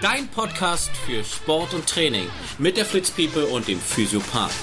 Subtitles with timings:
[0.00, 2.24] Dein Podcast für Sport und Training
[2.58, 3.12] mit der Fritz
[3.52, 4.54] und dem Physiopath.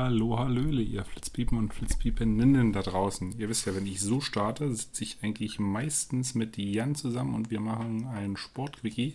[0.00, 3.38] Hallo, hallöle, ihr Flitzpiepen und Flitzpiepeninnen da draußen.
[3.38, 7.50] Ihr wisst ja, wenn ich so starte, sitze ich eigentlich meistens mit Jan zusammen und
[7.50, 9.14] wir machen ein Sportquickie.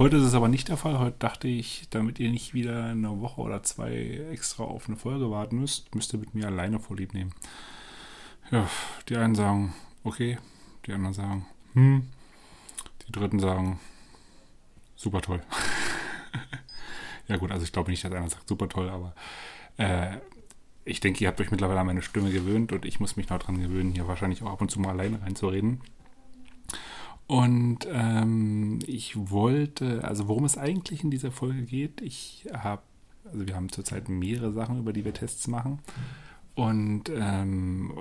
[0.00, 0.98] Heute ist es aber nicht der Fall.
[0.98, 5.30] Heute dachte ich, damit ihr nicht wieder eine Woche oder zwei extra auf eine Folge
[5.30, 7.34] warten müsst, müsst ihr mit mir alleine vorlieb nehmen.
[8.50, 8.66] Ja,
[9.10, 10.38] die einen sagen, okay,
[10.86, 12.08] die anderen sagen, hm,
[13.06, 13.78] die dritten sagen,
[14.96, 15.42] super toll.
[17.28, 19.14] ja gut, also ich glaube nicht, dass einer sagt super toll, aber
[19.76, 20.16] äh,
[20.86, 23.40] ich denke, ihr habt euch mittlerweile an meine Stimme gewöhnt und ich muss mich noch
[23.40, 25.82] dran gewöhnen, hier wahrscheinlich auch ab und zu mal alleine reinzureden.
[27.30, 32.82] Und ähm, ich wollte, also worum es eigentlich in dieser Folge geht, ich habe,
[33.24, 35.78] also wir haben zurzeit mehrere Sachen, über die wir Tests machen.
[36.56, 37.92] Und ähm,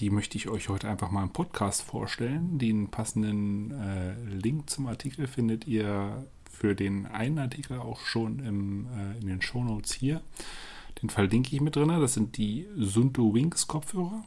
[0.00, 2.58] die möchte ich euch heute einfach mal im Podcast vorstellen.
[2.58, 8.88] Den passenden äh, Link zum Artikel findet ihr für den einen Artikel auch schon im,
[8.88, 10.20] äh, in den Shownotes hier.
[11.00, 11.90] Den verlinke ich mit drin.
[11.90, 14.24] Das sind die Sunto Wings Kopfhörer.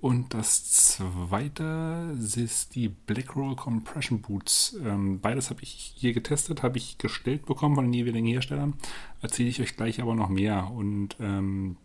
[0.00, 4.76] Und das zweite ist die Blackroll Compression Boots.
[4.84, 8.74] Ähm, beides habe ich hier getestet, habe ich gestellt bekommen von den jeweiligen Herstellern.
[9.22, 10.70] Erzähle ich euch gleich aber noch mehr.
[10.70, 11.76] Und ähm,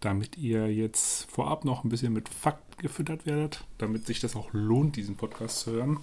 [0.00, 4.52] damit ihr jetzt vorab noch ein bisschen mit Fakten gefüttert werdet, damit sich das auch
[4.52, 6.00] lohnt, diesen Podcast zu hören,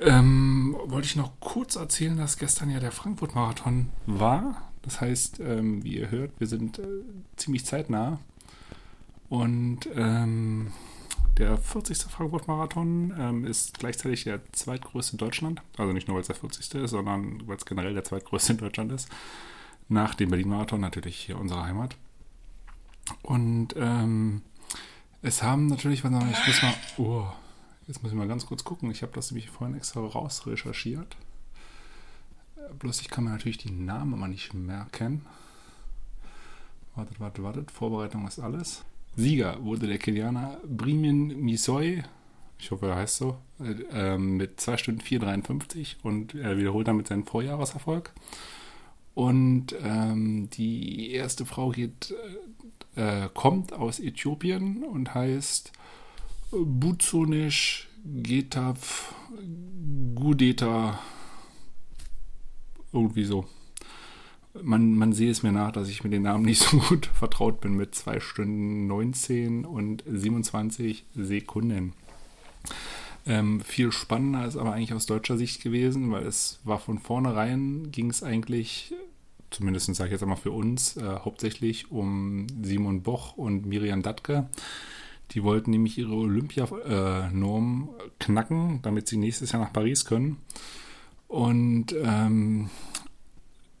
[0.00, 4.70] ähm, wollte ich noch kurz erzählen, dass gestern ja der Frankfurt-Marathon war.
[4.80, 6.86] Das heißt, ähm, wie ihr hört, wir sind äh,
[7.36, 8.18] ziemlich zeitnah.
[9.28, 10.72] Und ähm,
[11.38, 11.98] der 40.
[11.98, 15.62] Frankfurt-Marathon ähm, ist gleichzeitig der zweitgrößte in Deutschland.
[15.76, 16.74] Also nicht nur, weil es der 40.
[16.74, 19.08] ist, sondern weil es generell der zweitgrößte in Deutschland ist.
[19.88, 21.96] Nach dem Berlin-Marathon natürlich hier unsere Heimat.
[23.22, 24.42] Und ähm,
[25.22, 27.26] es haben natürlich, ich muss mal, oh,
[27.86, 28.90] jetzt muss ich mal ganz kurz gucken.
[28.90, 31.16] Ich habe das nämlich vorhin extra raus recherchiert.
[32.78, 35.24] Bloß ich kann mir natürlich die Namen immer nicht merken.
[36.94, 37.70] Wartet, wartet, wartet.
[37.70, 38.84] Vorbereitung ist alles.
[39.16, 42.02] Sieger wurde der Kenianer Brimin Misoi,
[42.58, 43.38] ich hoffe, er heißt so,
[43.92, 48.12] äh, mit 2 Stunden 4,53 und er wiederholt damit seinen Vorjahreserfolg.
[49.14, 52.14] Und ähm, die erste Frau geht,
[52.94, 55.72] äh, kommt aus Äthiopien und heißt
[56.50, 59.14] Butsunish Getav
[60.14, 60.98] Gudeta
[62.92, 63.46] irgendwie so.
[64.62, 67.60] Man, man sehe es mir nach, dass ich mit den Namen nicht so gut vertraut
[67.60, 71.92] bin mit 2 Stunden 19 und 27 Sekunden.
[73.26, 77.90] Ähm, viel spannender ist aber eigentlich aus deutscher Sicht gewesen, weil es war von vornherein,
[77.90, 78.94] ging es eigentlich,
[79.50, 84.48] zumindest sage ich jetzt einmal für uns, äh, hauptsächlich um Simon Boch und Miriam Datke.
[85.32, 90.36] Die wollten nämlich ihre Olympianorm äh, knacken, damit sie nächstes Jahr nach Paris können.
[91.26, 92.70] Und ähm,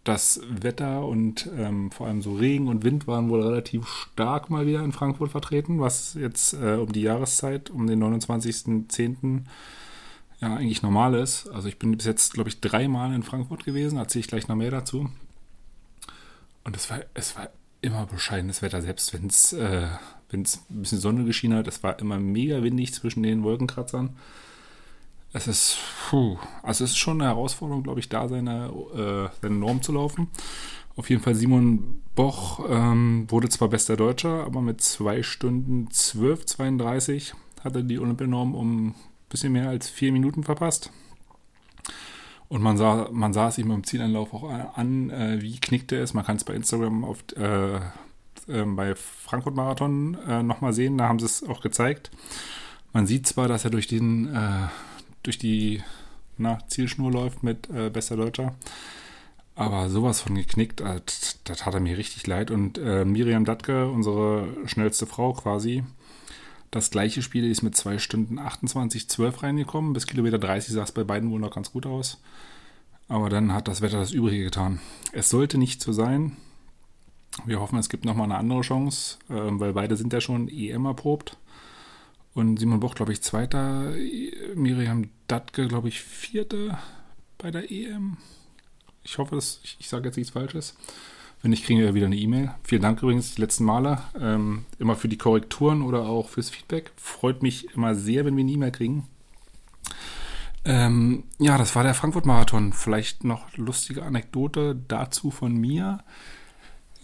[0.08, 4.66] das Wetter und ähm, vor allem so Regen und Wind waren wohl relativ stark mal
[4.66, 9.40] wieder in Frankfurt vertreten, was jetzt äh, um die Jahreszeit, um den 29.10.
[10.40, 11.48] ja eigentlich normal ist.
[11.48, 14.56] Also ich bin bis jetzt, glaube ich, dreimal in Frankfurt gewesen, erzähle ich gleich noch
[14.56, 15.10] mehr dazu.
[16.64, 17.50] Und es war, es war
[17.80, 19.88] immer bescheidenes Wetter, selbst wenn es äh,
[20.32, 21.68] ein bisschen Sonne geschienen hat.
[21.68, 24.16] Es war immer mega windig zwischen den Wolkenkratzern
[25.36, 29.54] es ist, puh, also es ist schon eine Herausforderung, glaube ich, da seine, äh, seine
[29.54, 30.28] Norm zu laufen.
[30.96, 37.34] Auf jeden Fall Simon Boch ähm, wurde zwar bester Deutscher, aber mit 2 Stunden 12,32
[37.62, 38.94] hat er die Olympianorm um ein
[39.28, 40.90] bisschen mehr als vier Minuten verpasst.
[42.48, 46.02] Und man sah, man sah es ihm im Zielanlauf auch an, äh, wie knickt er
[46.02, 46.14] ist.
[46.14, 50.96] Man kann es bei Instagram auf, äh, äh, bei Frankfurt Marathon äh, nochmal sehen.
[50.96, 52.10] Da haben sie es auch gezeigt.
[52.94, 54.34] Man sieht zwar, dass er durch den
[55.26, 55.82] durch die
[56.38, 58.54] na, Zielschnur läuft mit äh, bester Deutscher.
[59.54, 61.00] Aber sowas von geknickt, äh,
[61.44, 62.50] das, hat er mir richtig leid.
[62.50, 65.82] Und äh, Miriam Datke, unsere schnellste Frau quasi,
[66.70, 69.94] das gleiche Spiel die ist mit 2 Stunden 28, 12 reingekommen.
[69.94, 72.20] Bis Kilometer 30 sah es bei beiden wohl noch ganz gut aus.
[73.08, 74.80] Aber dann hat das Wetter das Übrige getan.
[75.12, 76.36] Es sollte nicht so sein.
[77.44, 80.84] Wir hoffen, es gibt nochmal eine andere Chance, äh, weil beide sind ja schon EM
[80.84, 81.38] erprobt.
[82.36, 83.94] Und Simon Boch, glaube ich, Zweiter.
[84.54, 86.76] Miriam Datke, glaube ich, Vierte
[87.38, 88.18] bei der EM.
[89.04, 90.76] Ich hoffe, dass ich, ich sage jetzt nichts Falsches.
[91.40, 92.54] Wenn nicht, kriegen wir wieder eine E-Mail.
[92.62, 94.02] Vielen Dank übrigens die letzten Male.
[94.20, 96.92] Ähm, immer für die Korrekturen oder auch fürs Feedback.
[96.96, 99.08] Freut mich immer sehr, wenn wir eine E-Mail kriegen.
[100.66, 102.74] Ähm, ja, das war der Frankfurt-Marathon.
[102.74, 106.04] Vielleicht noch lustige Anekdote dazu von mir.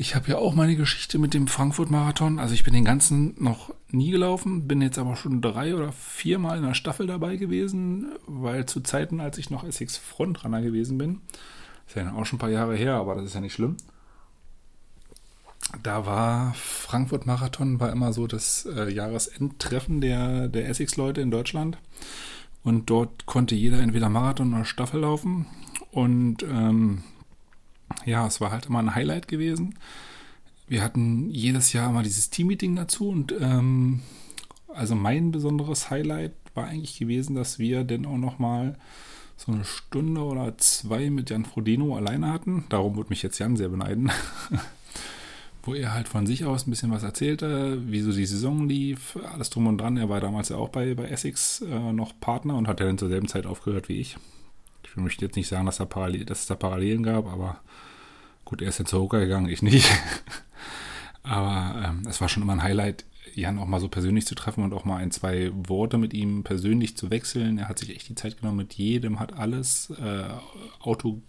[0.02, 2.40] Ich habe ja auch meine Geschichte mit dem Frankfurt-Marathon.
[2.40, 6.58] Also ich bin den ganzen noch nie gelaufen, bin jetzt aber schon drei oder viermal
[6.58, 11.20] in der Staffel dabei gewesen, weil zu Zeiten, als ich noch Essex Frontrunner gewesen bin,
[11.86, 13.76] ist ja auch schon ein paar Jahre her, aber das ist ja nicht schlimm.
[15.84, 21.78] Da war Frankfurt-Marathon war immer so das äh, Jahresendtreffen der, der Essex-Leute in Deutschland.
[22.64, 25.46] Und dort konnte jeder entweder Marathon oder Staffel laufen.
[25.92, 27.04] Und ähm,
[28.04, 29.78] ja, es war halt immer ein Highlight gewesen.
[30.68, 34.00] Wir hatten jedes Jahr mal dieses Teammeeting dazu und ähm,
[34.68, 38.76] also mein besonderes Highlight war eigentlich gewesen, dass wir dann auch noch mal
[39.36, 42.64] so eine Stunde oder zwei mit Jan Frodeno alleine hatten.
[42.68, 44.10] Darum würde mich jetzt Jan sehr beneiden.
[45.64, 49.16] Wo er halt von sich aus ein bisschen was erzählte, wie so die Saison lief,
[49.32, 49.96] alles drum und dran.
[49.96, 52.98] Er war damals ja auch bei, bei Essex äh, noch Partner und hat ja dann
[52.98, 54.16] zur selben Zeit aufgehört wie ich.
[54.92, 57.60] Ich möchte jetzt nicht sagen, dass, da Parallel, dass es da Parallelen gab, aber
[58.44, 59.90] gut, er ist jetzt zur Hoka gegangen, ich nicht.
[61.22, 64.62] aber ähm, es war schon immer ein Highlight, Jan auch mal so persönlich zu treffen
[64.62, 67.56] und auch mal ein, zwei Worte mit ihm persönlich zu wechseln.
[67.56, 70.28] Er hat sich echt die Zeit genommen mit jedem, hat alles äh,
[70.80, 71.22] Auto,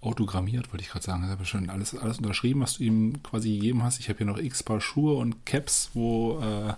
[0.00, 1.24] autogrammiert, wollte ich gerade sagen.
[1.24, 4.00] Er hat schon alles, alles unterschrieben, was du ihm quasi gegeben hast.
[4.00, 6.72] Ich habe hier noch x Paar Schuhe und Caps, wo äh,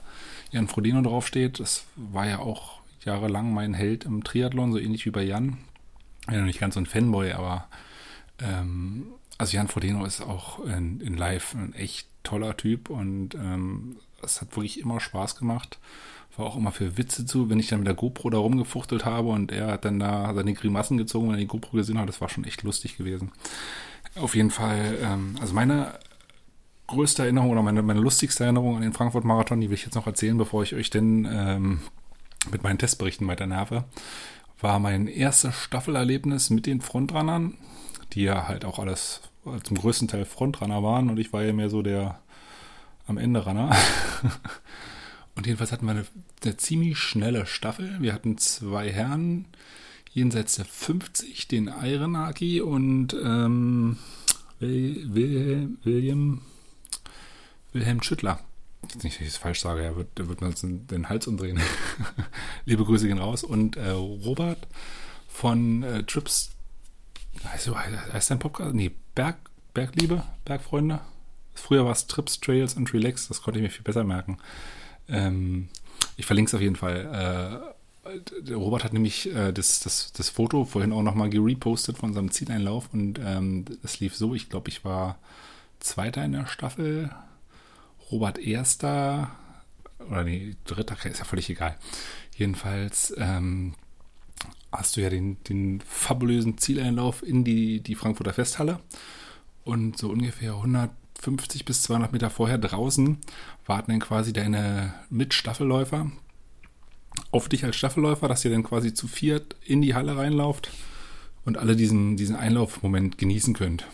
[0.51, 1.61] Jan Frodeno draufsteht.
[1.61, 5.59] Das war ja auch jahrelang mein Held im Triathlon, so ähnlich wie bei Jan
[6.31, 7.69] ja nicht ganz so ein Fanboy, aber
[8.41, 13.97] ähm, also Jan Frodeno ist auch in, in Live ein echt toller Typ und ähm,
[14.23, 15.79] es hat wirklich immer Spaß gemacht.
[16.37, 19.29] War auch immer für Witze zu, wenn ich dann mit der GoPro da rumgefuchtelt habe
[19.29, 22.09] und er hat dann da seine Grimassen gezogen, wenn er die GoPro gesehen hat.
[22.11, 23.33] Das war schon echt lustig gewesen.
[24.17, 25.99] Auf jeden Fall, ähm, also meine
[26.89, 30.07] größte Erinnerung oder meine, meine lustigste Erinnerung an den Frankfurt-Marathon, die will ich jetzt noch
[30.07, 31.81] erzählen, bevor ich euch denn ähm,
[32.51, 33.85] mit meinen Testberichten weiter nerve
[34.61, 37.55] war mein erstes Staffelerlebnis mit den Frontrunnern,
[38.13, 39.21] die ja halt auch alles
[39.63, 42.21] zum größten Teil Frontrunner waren und ich war ja mehr so der
[43.07, 43.75] am Ende Runner.
[45.37, 46.07] und jedenfalls hatten wir eine,
[46.45, 47.97] eine, ziemlich schnelle Staffel.
[48.01, 49.45] Wir hatten zwei Herren
[50.13, 53.99] jenseits der 50, den Ironaki und ähm,
[54.59, 56.43] Wilhelm, William,
[57.73, 58.41] Wilhelm Schüttler
[58.95, 61.61] jetzt nicht, dass ich es falsch sage, er wird, wird mir den Hals umdrehen.
[62.65, 63.45] Liebe Grüße gehen raus.
[63.45, 64.67] Und äh, Robert
[65.29, 66.51] von äh, Trips,
[67.45, 67.71] heißt,
[68.13, 68.75] heißt dein Podcast?
[68.75, 69.37] Nee, Berg,
[69.75, 71.01] Bergliebe, Bergfreunde.
[71.55, 74.39] Früher war es Trips, Trails und Relax, das konnte ich mir viel besser merken.
[75.09, 75.69] Ähm,
[76.17, 77.73] ich verlinke es auf jeden Fall.
[78.07, 82.31] Äh, Robert hat nämlich äh, das, das, das Foto vorhin auch nochmal gerepostet von seinem
[82.31, 85.19] Zieleinlauf und ähm, es lief so, ich glaube, ich war
[85.81, 87.11] Zweiter in der Staffel,
[88.11, 89.31] Robert Erster
[90.09, 91.77] oder nee, Dritter, ist ja völlig egal.
[92.37, 93.75] Jedenfalls ähm,
[94.71, 98.81] hast du ja den, den fabulösen Zieleinlauf in die, die Frankfurter Festhalle
[99.65, 103.19] und so ungefähr 150 bis 200 Meter vorher draußen
[103.65, 106.11] warten dann quasi deine Mitstaffelläufer
[107.31, 110.71] auf dich als Staffelläufer, dass ihr dann quasi zu viert in die Halle reinlauft
[111.45, 113.87] und alle diesen, diesen Einlaufmoment genießen könnt.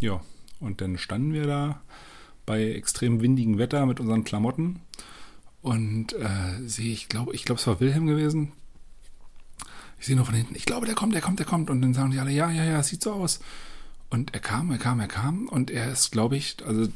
[0.00, 0.20] Ja,
[0.58, 1.80] und dann standen wir da
[2.52, 4.80] bei extrem windigem Wetter mit unseren Klamotten
[5.62, 8.52] und äh, sehe, ich glaube, ich glaube, es war Wilhelm gewesen.
[9.98, 11.70] Ich sehe nur von hinten, ich glaube, der kommt, der kommt, der kommt.
[11.70, 13.40] Und dann sagen die alle, ja, ja, ja, sieht so aus.
[14.10, 15.48] Und er kam, er kam, er kam.
[15.48, 16.88] Und er ist, glaube ich, also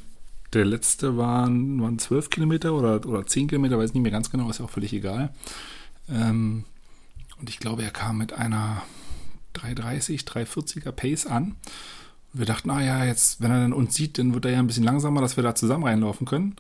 [0.53, 4.51] der letzte waren, waren 12 Kilometer oder, oder 10 Kilometer, weiß nicht mehr ganz genau,
[4.51, 5.33] ist ja auch völlig egal.
[6.11, 6.65] Ähm,
[7.41, 8.83] und ich glaube, er kam mit einer
[9.55, 11.57] 330, 340er Pace an
[12.39, 14.67] wir dachten, ah ja, jetzt, wenn er dann uns sieht, dann wird er ja ein
[14.67, 16.57] bisschen langsamer, dass wir da zusammen reinlaufen können.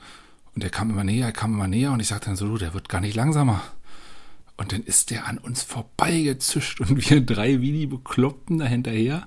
[0.54, 2.58] Und er kam immer näher, er kam immer näher und ich sagte dann so, du,
[2.58, 3.60] der wird gar nicht langsamer.
[4.56, 9.26] Und dann ist der an uns vorbeigezischt und wir drei wie die Bekloppten da hinterher.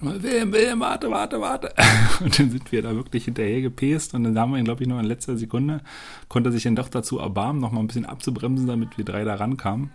[0.00, 1.74] Und Wilhelm, Wilhelm, warte, warte, warte.
[2.24, 4.88] Und dann sind wir da wirklich hinterher gepest und dann haben wir ihn, glaube ich,
[4.88, 5.82] noch in letzter Sekunde,
[6.28, 9.24] konnte er sich dann doch dazu erbarmen, noch mal ein bisschen abzubremsen, damit wir drei
[9.24, 9.90] da rankamen.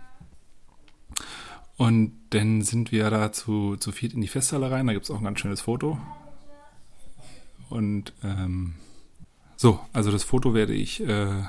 [1.76, 4.86] Und dann sind wir da zu, zu viert in die Festhalle rein.
[4.86, 5.98] Da gibt es auch ein ganz schönes Foto.
[7.68, 8.74] Und ähm,
[9.56, 11.42] so, also das Foto werde ich, äh,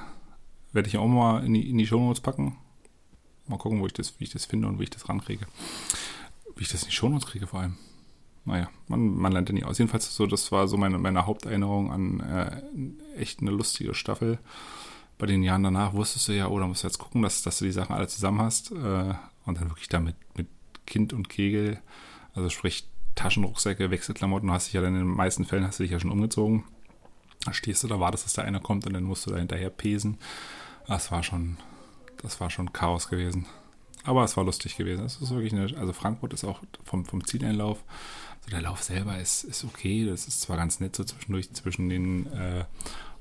[0.74, 2.58] werde ich auch mal in die, in die Show Notes packen.
[3.48, 5.46] Mal gucken, wo ich das, wie ich das finde und wie ich das rankriege.
[6.56, 7.78] Wie ich das in die Show Notes kriege vor allem.
[8.44, 9.78] Naja, man, man lernt ja nie aus.
[9.78, 12.62] Jedenfalls so, das war so meine, meine Haupterinnerung an äh,
[13.20, 14.40] echt eine lustige Staffel.
[15.18, 17.60] Bei den Jahren danach wusstest du ja, oh, da musst du jetzt gucken, dass, dass
[17.60, 18.72] du die Sachen alle zusammen hast.
[18.72, 19.16] Äh,
[19.48, 20.48] und dann wirklich damit mit
[20.86, 21.80] Kind und Kegel,
[22.34, 25.92] also sprich Taschenrucksäcke, Wechselklamotten, hast dich ja dann in den meisten Fällen hast du dich
[25.92, 26.64] ja schon umgezogen.
[27.46, 29.70] Da stehst du da, wartest, dass da einer kommt und dann musst du da hinterher
[29.70, 30.18] pesen.
[30.88, 31.58] Das war schon,
[32.22, 33.46] das war schon Chaos gewesen.
[34.04, 35.04] Aber es war lustig gewesen.
[35.04, 37.84] Es ist wirklich eine, also Frankfurt ist auch vom, vom Zieleinlauf,
[38.38, 40.06] also der Lauf selber ist, ist okay.
[40.06, 42.66] Das ist zwar ganz nett so zwischendurch zwischen den äh,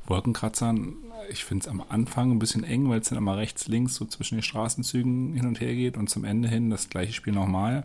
[0.06, 0.95] Wolkenkratzern.
[1.30, 4.04] Ich finde es am Anfang ein bisschen eng, weil es dann immer rechts, links so
[4.04, 7.85] zwischen den Straßenzügen hin und her geht und zum Ende hin das gleiche Spiel nochmal.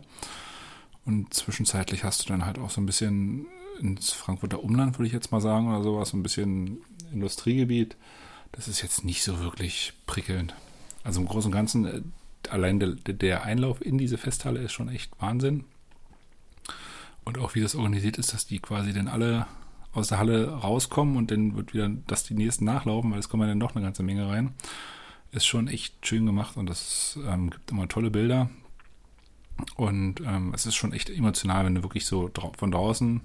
[1.04, 3.46] Und zwischenzeitlich hast du dann halt auch so ein bisschen
[3.80, 6.78] ins Frankfurter Umland, würde ich jetzt mal sagen, oder sowas, ein bisschen
[7.12, 7.96] Industriegebiet.
[8.52, 10.54] Das ist jetzt nicht so wirklich prickelnd.
[11.04, 12.02] Also im Großen und Ganzen, äh,
[12.48, 15.64] allein der, der Einlauf in diese Festhalle ist schon echt Wahnsinn.
[17.24, 19.46] Und auch wie das organisiert ist, dass die quasi dann alle
[19.92, 23.42] aus der Halle rauskommen und dann wird wieder, dass die nächsten nachlaufen, weil es kommen
[23.42, 24.54] ja dann doch eine ganze Menge rein.
[25.32, 28.50] Ist schon echt schön gemacht und das ähm, gibt immer tolle Bilder.
[29.76, 33.20] Und ähm, es ist schon echt emotional, wenn du wirklich so von draußen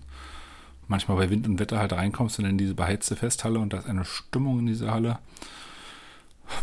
[0.88, 3.88] manchmal bei Wind und Wetter halt reinkommst und in diese beheizte Festhalle und da ist
[3.88, 5.19] eine Stimmung in dieser Halle.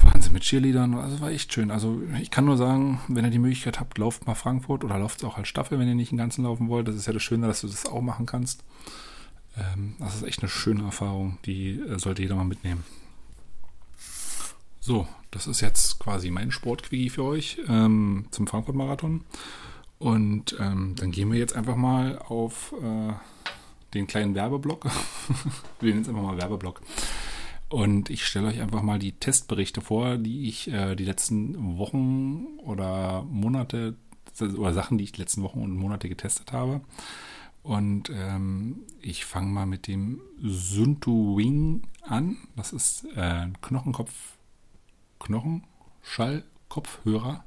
[0.02, 1.70] Wahnsinn mit Cheerleadern, also war echt schön.
[1.70, 5.18] Also ich kann nur sagen, wenn ihr die Möglichkeit habt, lauft mal Frankfurt oder lauft
[5.18, 6.88] es auch als Staffel, wenn ihr nicht den ganzen laufen wollt.
[6.88, 8.64] Das ist ja das Schöne, dass du das auch machen kannst.
[9.56, 12.84] Ähm, das ist echt eine schöne Erfahrung, die äh, sollte jeder mal mitnehmen.
[14.80, 19.25] So, das ist jetzt quasi mein Sportquickie für euch ähm, zum Frankfurt-Marathon.
[19.99, 23.12] Und ähm, dann gehen wir jetzt einfach mal auf äh,
[23.94, 24.84] den kleinen Werbeblock.
[25.80, 26.82] wir nennen es einfach mal Werbeblock.
[27.70, 32.58] Und ich stelle euch einfach mal die Testberichte vor, die ich äh, die letzten Wochen
[32.58, 33.96] oder Monate
[34.40, 36.82] oder Sachen, die ich die letzten Wochen und Monate getestet habe.
[37.64, 42.37] Und ähm, ich fange mal mit dem Suntu Wing an.
[42.54, 44.12] Das ist äh, ein Knochenkopf,
[45.18, 47.42] Knochenschall-Kopfhörer.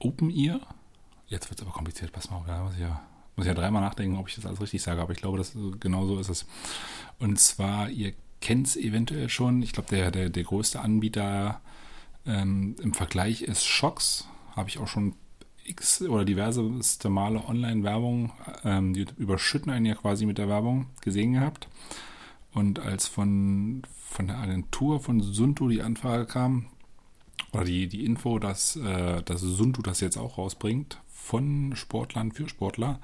[0.00, 0.60] Open Ear.
[1.28, 2.10] Jetzt wird es aber kompliziert.
[2.12, 3.00] Pass mal auf, da muss ich ja
[3.36, 6.06] muss ja dreimal nachdenken, ob ich das alles richtig sage, aber ich glaube, dass genau
[6.06, 6.46] so ist es.
[7.18, 9.62] Und zwar, ihr kennt es eventuell schon.
[9.62, 11.60] Ich glaube, der, der, der größte Anbieter
[12.26, 14.28] ähm, im Vergleich ist Shocks.
[14.54, 15.14] Habe ich auch schon
[15.64, 16.62] x oder diverse
[17.08, 18.32] Male Online-Werbung,
[18.64, 21.68] ähm, die überschütten einen ja quasi mit der Werbung gesehen gehabt.
[22.52, 26.66] Und als von, von der Agentur von Suntu die Anfrage kam,
[27.52, 32.48] oder die, die Info, dass, äh, dass Suntu das jetzt auch rausbringt, von Sportlern für
[32.48, 32.98] Sportler,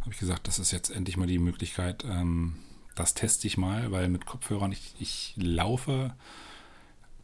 [0.00, 2.56] habe ich gesagt, das ist jetzt endlich mal die Möglichkeit, ähm,
[2.94, 6.14] das teste ich mal, weil mit Kopfhörern, ich, ich laufe,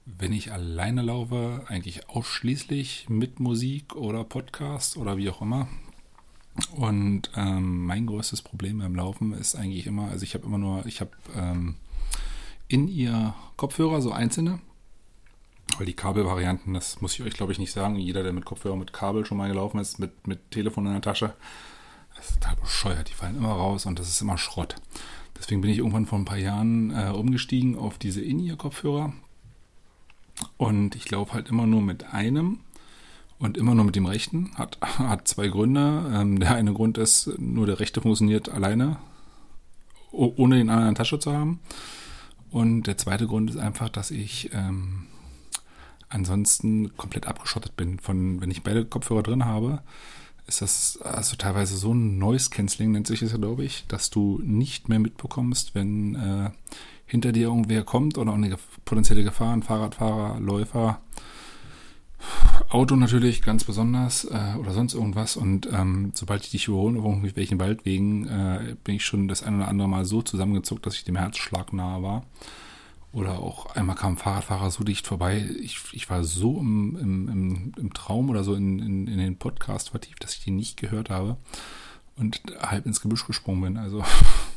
[0.04, 5.68] wenn ich alleine laufe, eigentlich ausschließlich mit Musik oder Podcast oder wie auch immer.
[6.72, 10.84] Und ähm, mein größtes Problem beim Laufen ist eigentlich immer, also ich habe immer nur,
[10.86, 11.76] ich habe ähm,
[12.68, 14.58] in ihr Kopfhörer so einzelne,
[15.78, 18.76] weil die Kabelvarianten, das muss ich euch glaube ich nicht sagen, jeder, der mit Kopfhörer
[18.76, 21.34] mit Kabel schon mal gelaufen ist, mit, mit Telefon in der Tasche,
[22.16, 24.76] das ist total bescheuert, die fallen immer raus und das ist immer Schrott.
[25.38, 29.12] Deswegen bin ich irgendwann vor ein paar Jahren äh, umgestiegen auf diese In-Ear-Kopfhörer.
[30.62, 32.60] Und ich laufe halt immer nur mit einem
[33.40, 34.52] und immer nur mit dem rechten.
[34.54, 36.08] Hat, hat zwei Gründe.
[36.14, 38.96] Ähm, der eine Grund ist, nur der rechte funktioniert alleine,
[40.12, 41.58] ohne den anderen in der Tasche zu haben.
[42.52, 45.08] Und der zweite Grund ist einfach, dass ich ähm,
[46.08, 47.98] ansonsten komplett abgeschottet bin.
[47.98, 49.82] Von, wenn ich beide Kopfhörer drin habe,
[50.46, 54.10] ist das also teilweise so ein Noise Cancelling, nennt sich das ja, glaube ich, dass
[54.10, 56.50] du nicht mehr mitbekommst, wenn äh,
[57.06, 61.00] hinter dir irgendwer kommt oder eine potenzielle Gefahr, ein Fahrradfahrer, Läufer,
[62.68, 65.36] Auto natürlich ganz besonders äh, oder sonst irgendwas.
[65.36, 69.56] Und ähm, sobald ich dich überhole auf irgendwelchen Waldwegen, äh, bin ich schon das ein
[69.56, 72.24] oder andere Mal so zusammengezuckt, dass ich dem Herzschlag nahe war.
[73.12, 75.46] Oder auch einmal kam ein Fahrradfahrer so dicht vorbei.
[75.60, 79.36] Ich, ich war so im, im, im, im Traum oder so in, in, in, den
[79.36, 81.36] Podcast vertieft, dass ich den nicht gehört habe
[82.16, 83.76] und halb ins Gebüsch gesprungen bin.
[83.76, 84.02] Also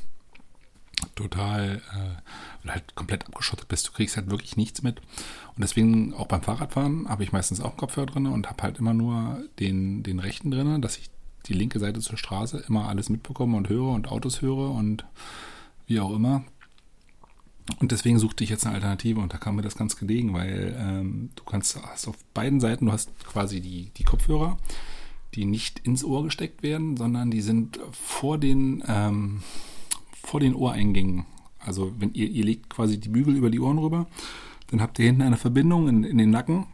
[1.16, 3.88] total, äh, halt komplett abgeschottet bist.
[3.88, 5.00] Du kriegst halt wirklich nichts mit.
[5.00, 8.94] Und deswegen auch beim Fahrradfahren habe ich meistens auch Kopfhörer drin und habe halt immer
[8.94, 11.10] nur den, den rechten drin, dass ich
[11.48, 15.06] die linke Seite zur Straße immer alles mitbekomme und höre und Autos höre und
[15.88, 16.44] wie auch immer.
[17.80, 20.76] Und deswegen suchte ich jetzt eine Alternative und da kam mir das ganz gelegen, weil
[20.78, 24.58] ähm, du kannst hast auf beiden Seiten, du hast quasi die, die Kopfhörer,
[25.34, 29.42] die nicht ins Ohr gesteckt werden, sondern die sind vor den, ähm,
[30.26, 31.26] vor den Ohreingängen.
[31.60, 34.08] Also wenn ihr, ihr legt quasi die Bügel über die Ohren rüber,
[34.68, 36.68] dann habt ihr hinten eine Verbindung in, in den Nacken.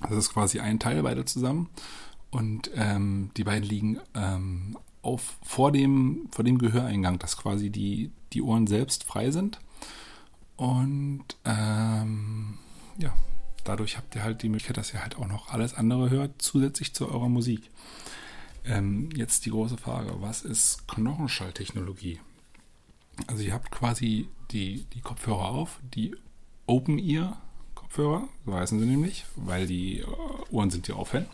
[0.00, 1.68] Das ist quasi ein Teil, beide zusammen.
[2.30, 8.10] Und ähm, die beiden liegen ähm, auf, vor, dem, vor dem Gehöreingang, dass quasi die,
[8.32, 9.60] die Ohren selbst frei sind.
[10.56, 12.58] Und ähm,
[12.98, 13.14] ja,
[13.64, 16.94] dadurch habt ihr halt die Möglichkeit, dass ihr halt auch noch alles andere hört, zusätzlich
[16.94, 17.70] zu eurer Musik.
[18.64, 22.18] Ähm, jetzt die große Frage, was ist Knochenschalltechnologie?
[23.26, 26.14] Also ihr habt quasi die, die Kopfhörer auf, die
[26.66, 27.40] Open Ear
[27.74, 30.06] Kopfhörer, so heißen sie nämlich, weil die äh,
[30.50, 31.26] Ohren sind, die aufhellen.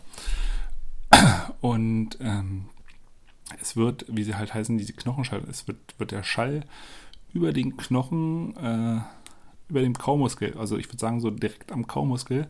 [1.61, 2.65] Und ähm,
[3.59, 6.65] es wird, wie sie halt heißen, diese Knochenschall, es wird, wird der Schall
[7.33, 9.01] über den Knochen, äh,
[9.69, 12.47] über dem Kaumuskel, also ich würde sagen so direkt am Kaumuskel,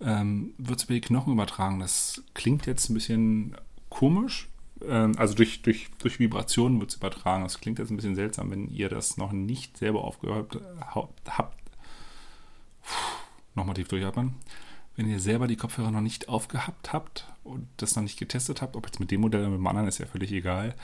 [0.00, 1.80] ähm, wird es über die Knochen übertragen.
[1.80, 3.56] Das klingt jetzt ein bisschen
[3.88, 4.48] komisch,
[4.80, 7.44] also durch, durch, durch Vibrationen wird es übertragen.
[7.44, 10.60] Das klingt jetzt ein bisschen seltsam, wenn ihr das noch nicht selber aufgehört
[10.94, 11.58] habt.
[13.54, 14.34] Nochmal tief durchatmen.
[14.96, 18.76] Wenn ihr selber die Kopfhörer noch nicht aufgehabt habt und das noch nicht getestet habt,
[18.76, 20.74] ob jetzt mit dem Modell oder mit dem anderen, ist ja völlig egal,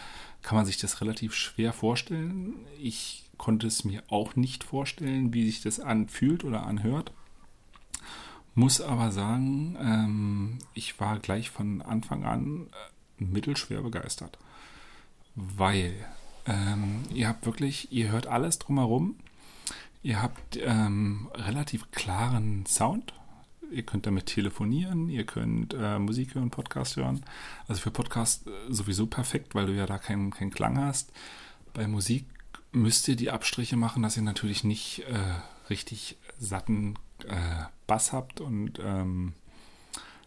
[0.42, 2.54] kann man sich das relativ schwer vorstellen.
[2.78, 7.12] Ich konnte es mir auch nicht vorstellen, wie sich das anfühlt oder anhört.
[8.54, 12.91] Muss aber sagen, ähm, ich war gleich von Anfang an äh,
[13.31, 14.38] mittelschwer begeistert.
[15.35, 15.95] Weil
[16.47, 19.17] ähm, ihr habt wirklich, ihr hört alles drumherum.
[20.02, 23.14] Ihr habt ähm, relativ klaren Sound.
[23.71, 27.25] Ihr könnt damit telefonieren, ihr könnt äh, Musik hören, Podcast hören.
[27.69, 31.11] Also für Podcast äh, sowieso perfekt, weil du ja da keinen, keinen Klang hast.
[31.73, 32.26] Bei Musik
[32.73, 38.41] müsst ihr die Abstriche machen, dass ihr natürlich nicht äh, richtig satten äh, Bass habt
[38.41, 39.35] und ähm,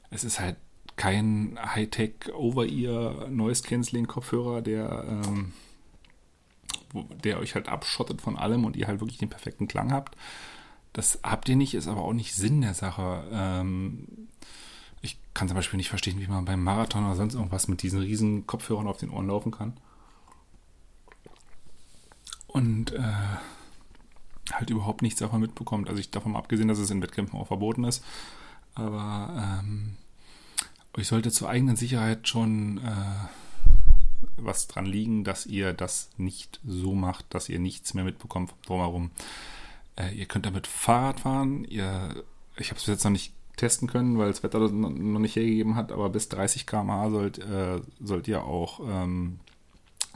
[0.10, 0.58] es ist halt
[0.96, 5.54] kein Hightech Over-Ear Noise Cancelling Kopfhörer, der, ähm,
[7.24, 10.16] der euch halt abschottet von allem und ihr halt wirklich den perfekten Klang habt.
[10.94, 13.28] Das habt ihr nicht, ist aber auch nicht Sinn der Sache.
[13.32, 14.08] Ähm,
[15.02, 18.00] ich kann zum Beispiel nicht verstehen, wie man beim Marathon oder sonst irgendwas mit diesen
[18.00, 19.74] riesen Kopfhörern auf den Ohren laufen kann.
[22.48, 23.14] Und äh,
[24.54, 25.90] halt überhaupt nichts davon mitbekommt.
[25.90, 28.04] Also ich davon abgesehen, dass es in Wettkämpfen auch verboten ist.
[28.76, 29.98] Aber ähm,
[30.98, 33.28] euch sollte zur eigenen Sicherheit schon äh,
[34.38, 39.12] was dran liegen, dass ihr das nicht so macht, dass ihr nichts mehr mitbekommt drumherum.
[39.96, 41.66] Äh, ihr könnt damit Fahrrad fahren.
[41.66, 42.24] Ihr,
[42.58, 45.92] ich habe es jetzt noch nicht testen können, weil das Wetter noch nicht hergegeben hat,
[45.92, 49.40] aber bis 30 km/h sollt, äh, sollt ihr auch ähm,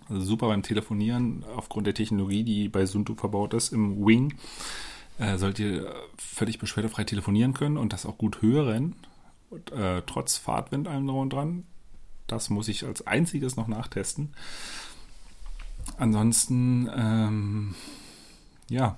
[0.10, 4.34] super beim Telefonieren aufgrund der Technologie, die bei Sunto verbaut ist im Wing.
[5.20, 8.96] Äh, sollt ihr völlig beschwerdefrei telefonieren können und das auch gut hören.
[9.52, 11.64] Äh, trotz Fahrtwind allem drum dran.
[12.28, 14.34] Das muss ich als einziges noch nachtesten.
[15.98, 17.76] Ansonsten, ähm,
[18.70, 18.98] ja,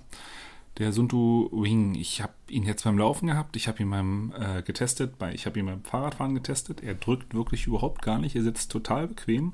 [0.78, 1.96] der Sunto Wing.
[1.96, 3.56] Ich habe ihn jetzt beim Laufen gehabt.
[3.56, 5.18] Ich habe ihn beim äh, getestet.
[5.18, 6.82] Bei, ich habe ihn beim Fahrradfahren getestet.
[6.82, 8.36] Er drückt wirklich überhaupt gar nicht.
[8.36, 9.54] Er sitzt total bequem.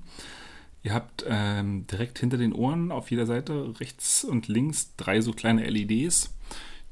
[0.83, 5.33] Ihr habt ähm, direkt hinter den Ohren auf jeder Seite rechts und links drei so
[5.33, 6.33] kleine LEDs,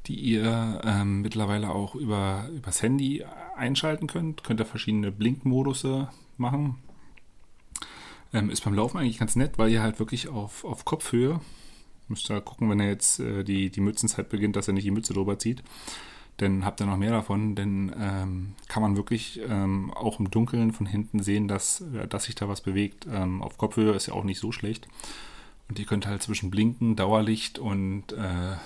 [0.06, 3.24] die ihr ähm, mittlerweile auch über übers Handy
[3.56, 4.44] einschalten könnt.
[4.44, 6.76] Könnt ihr verschiedene Blinkmodusse machen.
[8.32, 11.40] Ähm, ist beim Laufen eigentlich ganz nett, weil ihr halt wirklich auf, auf Kopfhöhe,
[12.08, 14.90] müsst ihr gucken, wenn er jetzt äh, die, die Mützenzeit beginnt, dass er nicht die
[14.90, 15.62] Mütze drüber zieht
[16.36, 20.72] dann habt ihr noch mehr davon, denn ähm, kann man wirklich ähm, auch im Dunkeln
[20.72, 23.06] von hinten sehen, dass, dass sich da was bewegt.
[23.10, 24.86] Ähm, auf Kopfhöhe ist ja auch nicht so schlecht.
[25.68, 28.56] Und ihr könnt halt zwischen Blinken, Dauerlicht und äh,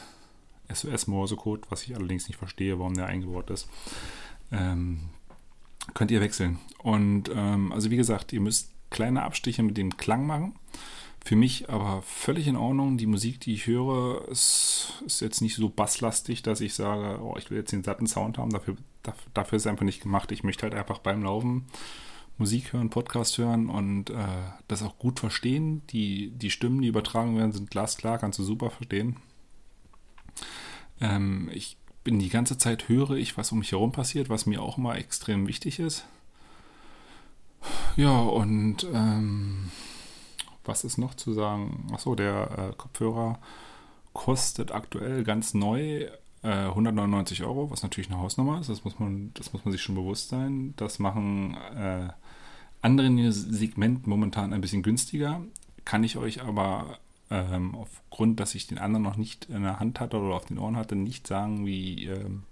[0.72, 3.68] SOS-Morsecode, was ich allerdings nicht verstehe, warum der eingebaut ist,
[4.52, 5.10] ähm,
[5.94, 6.58] könnt ihr wechseln.
[6.82, 10.54] Und ähm, also wie gesagt, ihr müsst kleine Abstiche mit dem Klang machen.
[11.22, 12.96] Für mich aber völlig in Ordnung.
[12.96, 17.34] Die Musik, die ich höre, ist, ist jetzt nicht so basslastig, dass ich sage, oh,
[17.38, 18.50] ich will jetzt den satten Sound haben.
[18.50, 18.76] Dafür,
[19.34, 20.32] dafür ist es einfach nicht gemacht.
[20.32, 21.66] Ich möchte halt einfach beim Laufen
[22.38, 24.14] Musik hören, Podcast hören und äh,
[24.66, 25.82] das auch gut verstehen.
[25.90, 29.16] Die, die Stimmen, die übertragen werden, sind glasklar, kannst du super verstehen.
[31.00, 34.62] Ähm, ich bin die ganze Zeit höre ich, was um mich herum passiert, was mir
[34.62, 36.06] auch immer extrem wichtig ist.
[37.96, 39.70] Ja, und ähm,
[40.64, 41.88] was ist noch zu sagen?
[41.92, 43.38] Achso, der äh, Kopfhörer
[44.12, 46.08] kostet aktuell ganz neu
[46.42, 48.70] äh, 199 Euro, was natürlich eine Hausnummer ist.
[48.70, 50.74] Das muss man, das muss man sich schon bewusst sein.
[50.76, 52.08] Das machen äh,
[52.82, 55.42] andere in dem Segment momentan ein bisschen günstiger.
[55.84, 56.98] Kann ich euch aber
[57.30, 60.58] ähm, aufgrund, dass ich den anderen noch nicht in der Hand hatte oder auf den
[60.58, 62.42] Ohren hatte, nicht sagen, wie, ähm,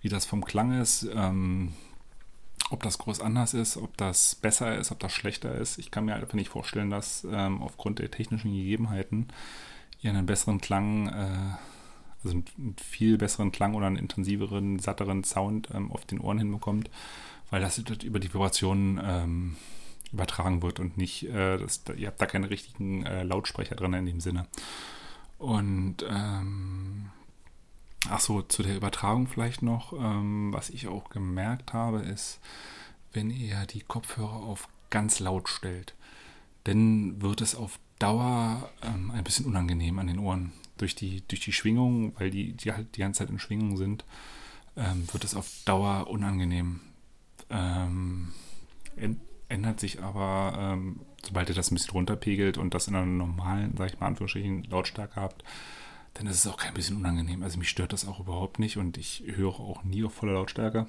[0.00, 1.06] wie das vom Klang ist.
[1.14, 1.74] Ähm,
[2.70, 5.78] ob das groß anders ist, ob das besser ist, ob das schlechter ist.
[5.78, 9.28] Ich kann mir einfach nicht vorstellen, dass ähm, aufgrund der technischen Gegebenheiten
[10.02, 11.56] ihr einen besseren Klang, äh,
[12.22, 16.90] also einen viel besseren Klang oder einen intensiveren, satteren Sound ähm, auf den Ohren hinbekommt,
[17.50, 19.56] weil das über die Vibrationen ähm,
[20.12, 24.06] übertragen wird und nicht, äh, das, ihr habt da keine richtigen äh, Lautsprecher drin in
[24.06, 24.46] dem Sinne.
[25.38, 27.10] Und ähm,
[28.08, 29.92] Ach so, zu der Übertragung vielleicht noch.
[29.92, 32.38] Ähm, was ich auch gemerkt habe, ist,
[33.12, 35.94] wenn ihr die Kopfhörer auf ganz laut stellt,
[36.64, 40.52] dann wird es auf Dauer ähm, ein bisschen unangenehm an den Ohren.
[40.76, 44.04] Durch die, durch die Schwingung, weil die, die halt die ganze Zeit in Schwingung sind,
[44.76, 46.80] ähm, wird es auf Dauer unangenehm.
[47.50, 48.32] ähm,
[49.48, 53.74] ändert sich aber, ähm, sobald ihr das ein bisschen runterpegelt und das in einer normalen,
[53.76, 55.44] sag ich mal, Anführungsstrichen, Lautstärke habt,
[56.14, 57.42] dann ist es auch kein bisschen unangenehm.
[57.42, 60.86] Also mich stört das auch überhaupt nicht und ich höre auch nie auf voller Lautstärke.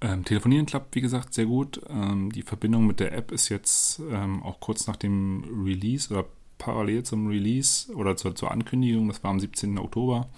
[0.00, 1.80] Ähm, telefonieren klappt, wie gesagt, sehr gut.
[1.88, 6.26] Ähm, die Verbindung mit der App ist jetzt ähm, auch kurz nach dem Release oder
[6.58, 9.78] parallel zum Release oder zur, zur Ankündigung, das war am 17.
[9.78, 10.28] Oktober,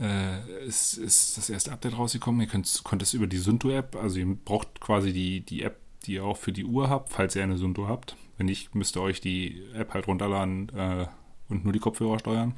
[0.00, 2.40] äh, ist, ist das erste Update rausgekommen.
[2.40, 6.14] Ihr könnt, könnt es über die Sunto-App, also ihr braucht quasi die, die App, die
[6.14, 8.16] ihr auch für die Uhr habt, falls ihr eine Sunto habt.
[8.36, 11.06] Wenn nicht, müsst ihr euch die App halt runterladen äh,
[11.48, 12.54] und nur die Kopfhörer steuern.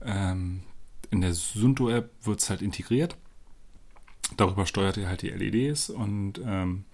[0.00, 0.62] Ähm,
[1.10, 3.16] in der Sunto-App wird es halt integriert.
[4.36, 6.84] Darüber steuert ihr halt die LEDs und ähm,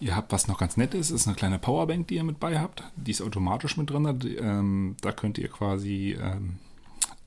[0.00, 2.58] ihr habt, was noch ganz nett ist, ist eine kleine Powerbank, die ihr mit bei
[2.58, 2.82] habt.
[2.96, 4.36] Die ist automatisch mit drin.
[4.40, 6.58] Ähm, da könnt ihr quasi ähm,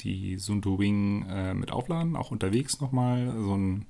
[0.01, 3.85] die Sunto Wing äh, mit aufladen, auch unterwegs nochmal so ein,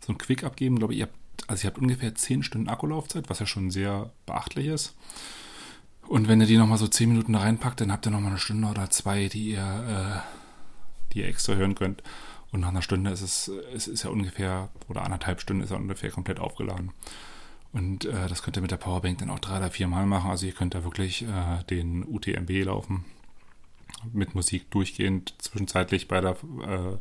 [0.00, 0.76] so ein Quick abgeben.
[0.76, 1.16] Ich glaube, ihr habt,
[1.48, 4.94] also ihr habt ungefähr 10 Stunden Akkulaufzeit, was ja schon sehr beachtlich ist.
[6.08, 8.38] Und wenn ihr die nochmal so 10 Minuten da reinpackt, dann habt ihr nochmal eine
[8.38, 12.02] Stunde oder zwei, die ihr, äh, die ihr extra hören könnt.
[12.52, 15.78] Und nach einer Stunde ist es, es ist ja ungefähr, oder anderthalb Stunden ist er
[15.78, 16.92] ungefähr komplett aufgeladen.
[17.72, 20.30] Und äh, das könnt ihr mit der Powerbank dann auch drei oder vier Mal machen.
[20.30, 23.04] Also ihr könnt da wirklich äh, den UTMB laufen
[24.12, 26.98] mit Musik durchgehend zwischenzeitlich bei der äh,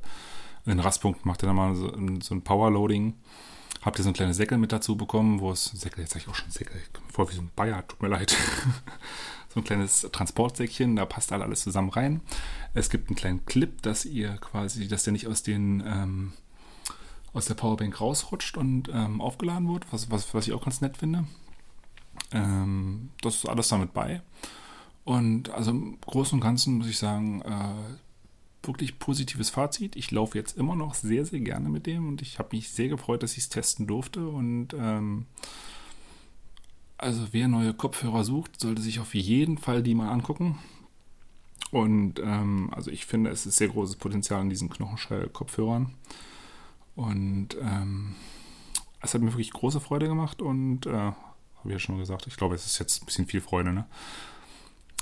[0.66, 1.92] in Rastpunkt macht er dann mal so,
[2.22, 3.14] so ein Powerloading.
[3.82, 6.28] Habt ihr so ein kleines Säckel mit dazu bekommen, wo es, Säckel, jetzt sag ich
[6.28, 8.36] auch schon Säckel, ich komme vor wie so ein Bayer, tut mir leid.
[9.50, 12.22] so ein kleines Transportsäckchen, da passt halt alles zusammen rein.
[12.74, 16.34] Es gibt einen kleinen Clip, dass ihr quasi, dass der nicht aus den, ähm,
[17.32, 20.98] aus der Powerbank rausrutscht und ähm, aufgeladen wird, was, was, was ich auch ganz nett
[20.98, 21.26] finde.
[22.32, 24.22] Ähm, das ist alles damit bei.
[25.06, 29.96] Und also im Großen und Ganzen muss ich sagen, äh, wirklich positives Fazit.
[29.96, 32.90] Ich laufe jetzt immer noch sehr, sehr gerne mit dem und ich habe mich sehr
[32.90, 34.28] gefreut, dass ich es testen durfte.
[34.28, 35.28] Und ähm,
[36.98, 40.58] also wer neue Kopfhörer sucht, sollte sich auf jeden Fall die mal angucken.
[41.72, 45.94] Und ähm, also ich finde, es ist sehr großes Potenzial in diesen Knochenschall-Kopfhörern.
[46.96, 48.16] Und ähm,
[49.02, 51.16] es hat mir wirklich große Freude gemacht und äh, habe
[51.66, 53.86] ich ja schon gesagt, ich glaube, es ist jetzt ein bisschen viel Freude, ne?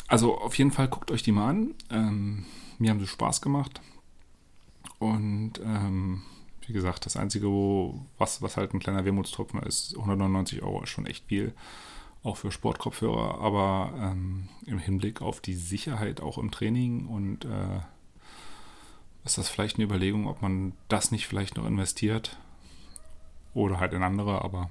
[0.07, 1.75] Also auf jeden Fall guckt euch die mal an.
[1.89, 2.45] Ähm,
[2.79, 3.81] mir haben sie Spaß gemacht.
[4.99, 6.21] Und ähm,
[6.67, 10.89] wie gesagt, das Einzige, wo, was, was halt ein kleiner Wermutstropfen ist, 199 Euro ist
[10.89, 11.53] schon echt viel.
[12.23, 13.39] Auch für Sportkopfhörer.
[13.39, 17.81] Aber ähm, im Hinblick auf die Sicherheit auch im Training und äh,
[19.25, 22.37] ist das vielleicht eine Überlegung, ob man das nicht vielleicht noch investiert.
[23.53, 24.69] Oder halt in andere, aber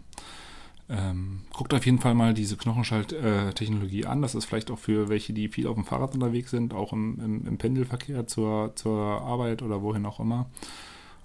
[0.88, 4.22] ähm, guckt auf jeden Fall mal diese Knochenschalttechnologie an.
[4.22, 7.18] Das ist vielleicht auch für welche, die viel auf dem Fahrrad unterwegs sind, auch im,
[7.20, 10.50] im, im Pendelverkehr zur, zur Arbeit oder wohin auch immer.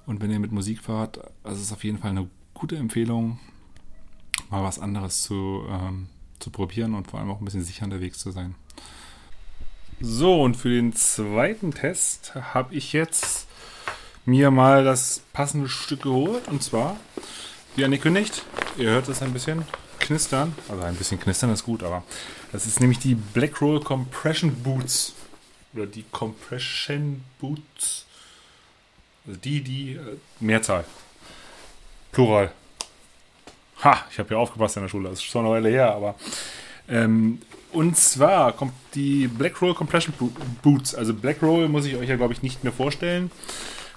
[0.05, 3.39] Und wenn ihr mit Musik fahrt, das ist auf jeden Fall eine gute Empfehlung,
[4.49, 6.07] mal was anderes zu, ähm,
[6.39, 8.55] zu probieren und vor allem auch ein bisschen sicher unterwegs zu sein.
[9.99, 13.47] So, und für den zweiten Test habe ich jetzt
[14.25, 16.47] mir mal das passende Stück geholt.
[16.47, 16.97] Und zwar
[17.75, 18.43] wie angekündigt.
[18.77, 19.65] Ihr hört es ein bisschen
[19.99, 20.53] knistern.
[20.69, 22.03] Also ein bisschen knistern ist gut, aber
[22.51, 25.13] das ist nämlich die Black Roll Compression Boots.
[25.73, 28.05] Oder die Compression Boots.
[29.25, 30.85] Also die, die äh, Mehrzahl.
[32.11, 32.51] Plural.
[33.83, 35.09] Ha, ich habe ja aufgepasst in der Schule.
[35.09, 36.13] Das ist schon eine Weile her, aber.
[36.87, 40.13] Ähm, und zwar kommt die Black Roll Compression
[40.61, 40.93] Boots.
[40.93, 43.31] Also Black Roll muss ich euch ja, glaube ich, nicht mehr vorstellen.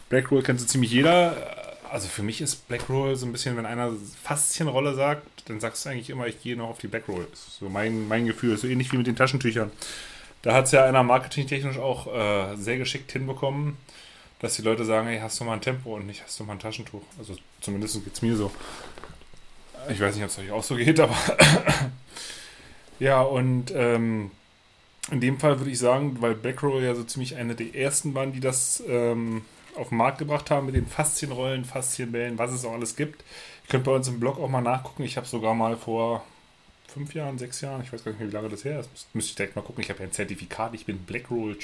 [0.09, 1.60] Black Roll kennt so ziemlich jeder
[1.91, 5.85] also für mich ist Black Roll so ein bisschen, wenn einer Faszienrolle sagt, dann sagst
[5.85, 7.27] du eigentlich immer, ich gehe noch auf die Black Roll.
[7.35, 9.71] So mein, mein Gefühl, so ähnlich wie mit den Taschentüchern.
[10.43, 13.77] Da hat es ja einer marketingtechnisch auch äh, sehr geschickt hinbekommen,
[14.39, 16.55] dass die Leute sagen, hey, hast du mal ein Tempo und nicht hast du mal
[16.55, 17.03] ein Taschentuch.
[17.19, 18.51] Also zumindest geht es mir so.
[19.89, 21.17] Ich weiß nicht, ob es euch auch so geht, aber
[23.01, 24.31] ja, und ähm,
[25.11, 28.15] in dem Fall würde ich sagen, weil Black Roll ja so ziemlich eine der ersten
[28.15, 29.43] waren, die das ähm,
[29.77, 33.23] auf den Markt gebracht haben mit den Faszienrollen, Faszienbällen, was es auch alles gibt.
[33.65, 35.05] Ihr könnt bei uns im Blog auch mal nachgucken.
[35.05, 36.25] Ich habe sogar mal vor
[36.89, 39.31] fünf Jahren, sechs Jahren, ich weiß gar nicht mehr, wie lange das her ist, müsste
[39.31, 39.83] ich direkt mal gucken.
[39.83, 41.57] Ich habe ja ein Zertifikat, ich bin Blackroll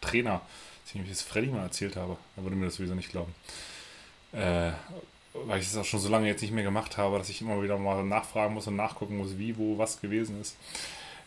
[0.00, 0.40] Trainer.
[0.84, 2.16] Das ich das Freddy mal erzählt habe.
[2.36, 3.32] Er würde mir das sowieso nicht glauben.
[4.32, 4.72] Äh,
[5.32, 7.62] weil ich es auch schon so lange jetzt nicht mehr gemacht habe, dass ich immer
[7.62, 10.56] wieder mal nachfragen muss und nachgucken muss, wie, wo, was gewesen ist.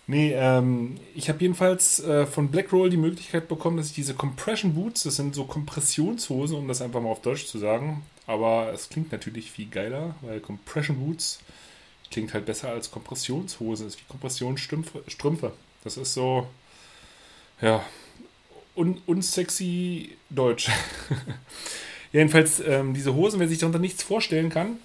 [0.08, 4.76] Nee, ähm, ich habe jedenfalls äh, von Blackroll die Möglichkeit bekommen, dass ich diese Compression
[4.76, 8.89] Boots, das sind so Kompressionshosen, um das einfach mal auf Deutsch zu sagen, aber es
[8.89, 11.39] klingt natürlich viel geiler, weil Compression Boots
[12.12, 15.54] klingt halt besser als Kompressionshose, ist wie Kompressionsstrümpfe.
[15.84, 16.48] Das ist so,
[17.62, 17.84] ja,
[18.76, 20.70] un unsexy Deutsch.
[22.12, 24.78] Jedenfalls, ähm, diese Hosen, wer sich darunter nichts vorstellen kann,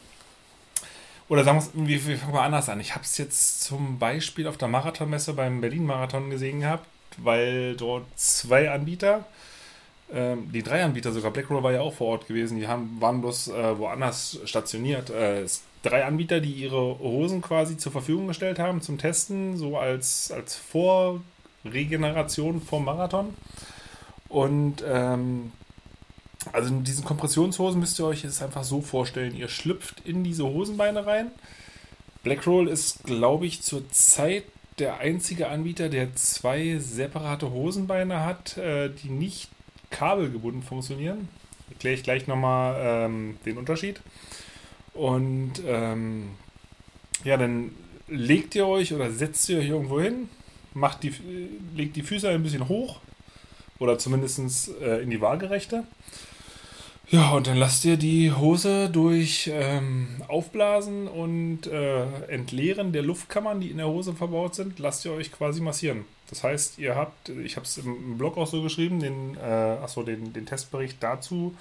[1.30, 2.80] Oder sagen wir, wir, wir fangen mal anders an.
[2.80, 6.88] Ich habe es jetzt zum Beispiel auf der Marathonmesse beim Berlin-Marathon gesehen gehabt,
[7.18, 9.24] weil dort zwei Anbieter,
[10.12, 13.20] ähm, die drei Anbieter sogar, Blackroll war ja auch vor Ort gewesen, die haben, waren
[13.20, 15.10] bloß äh, woanders stationiert.
[15.10, 15.46] Äh,
[15.84, 20.56] drei Anbieter, die ihre Hosen quasi zur Verfügung gestellt haben zum Testen, so als, als
[20.56, 23.36] Vorregeneration vom Marathon.
[24.28, 25.52] Und ähm,
[26.52, 30.44] also in diesen Kompressionshosen müsst ihr euch es einfach so vorstellen, ihr schlüpft in diese
[30.44, 31.30] Hosenbeine rein.
[32.22, 34.44] Blackroll ist, glaube ich, zurzeit
[34.78, 39.50] der einzige Anbieter, der zwei separate Hosenbeine hat, äh, die nicht
[39.90, 41.28] kabelgebunden funktionieren.
[41.68, 44.00] Erkläre ich gleich nochmal ähm, den Unterschied.
[44.94, 46.30] Und ähm,
[47.24, 47.72] ja, dann
[48.08, 50.28] legt ihr euch oder setzt ihr euch irgendwo hin,
[50.72, 51.14] macht die,
[51.74, 53.00] legt die Füße ein bisschen hoch
[53.80, 55.82] oder zumindest äh, in die Waagerechte.
[57.08, 63.60] Ja, und dann lasst ihr die Hose durch ähm, Aufblasen und äh, Entleeren der Luftkammern,
[63.60, 66.04] die in der Hose verbaut sind, lasst ihr euch quasi massieren.
[66.28, 70.04] Das heißt, ihr habt, ich habe es im Blog auch so geschrieben, den, äh, achso,
[70.04, 71.52] den, den Testbericht dazu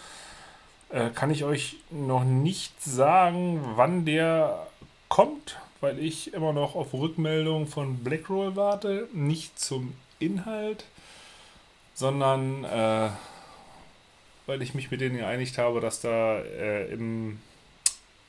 [0.89, 4.67] äh, kann ich euch noch nicht sagen, wann der
[5.07, 9.07] kommt, weil ich immer noch auf Rückmeldung von Blackroll warte.
[9.13, 10.85] Nicht zum Inhalt,
[11.99, 13.09] sondern äh,
[14.45, 17.41] weil ich mich mit denen geeinigt habe, dass da äh, im,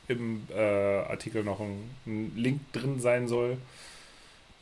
[0.08, 3.58] im äh, Artikel noch ein, ein, Link drin sein soll.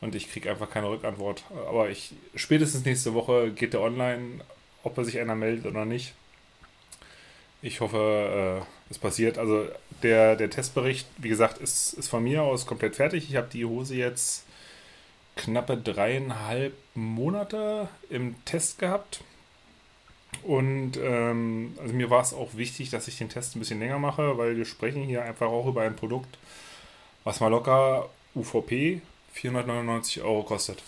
[0.03, 1.42] Und ich kriege einfach keine Rückantwort.
[1.66, 4.42] Aber ich spätestens nächste Woche geht der online,
[4.83, 6.12] ob er sich einer meldet oder nicht.
[7.62, 9.38] Ich hoffe, äh, es passiert.
[9.38, 9.66] Also
[10.03, 13.27] der, der Testbericht, wie gesagt, ist, ist von mir aus komplett fertig.
[13.31, 14.44] Ich habe die Hose jetzt
[15.38, 19.22] knappe dreieinhalb Monate im Test gehabt.
[20.42, 23.98] Und ähm, also mir war es auch wichtig, dass ich den Test ein bisschen länger
[23.98, 26.38] mache, weil wir sprechen hier einfach auch über ein Produkt,
[27.24, 29.01] was mal locker UVP
[29.33, 30.83] 499 Euro kostet.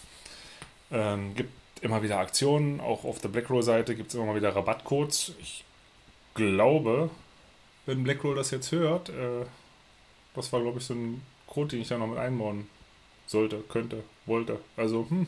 [0.93, 5.33] Ähm, gibt immer wieder Aktionen, auch auf der Blackroll-Seite gibt es immer mal wieder Rabattcodes.
[5.41, 5.65] Ich
[6.35, 7.11] glaube,
[7.87, 9.47] wenn Blackroll das jetzt hört, äh,
[10.35, 12.69] das war, glaube ich, so ein Code, den ich da noch mit einbauen
[13.27, 14.59] sollte, könnte, wollte.
[14.79, 15.27] Also, hm.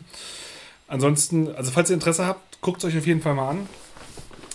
[0.88, 3.68] Ansonsten, also falls ihr Interesse habt, guckt es euch auf jeden Fall mal an.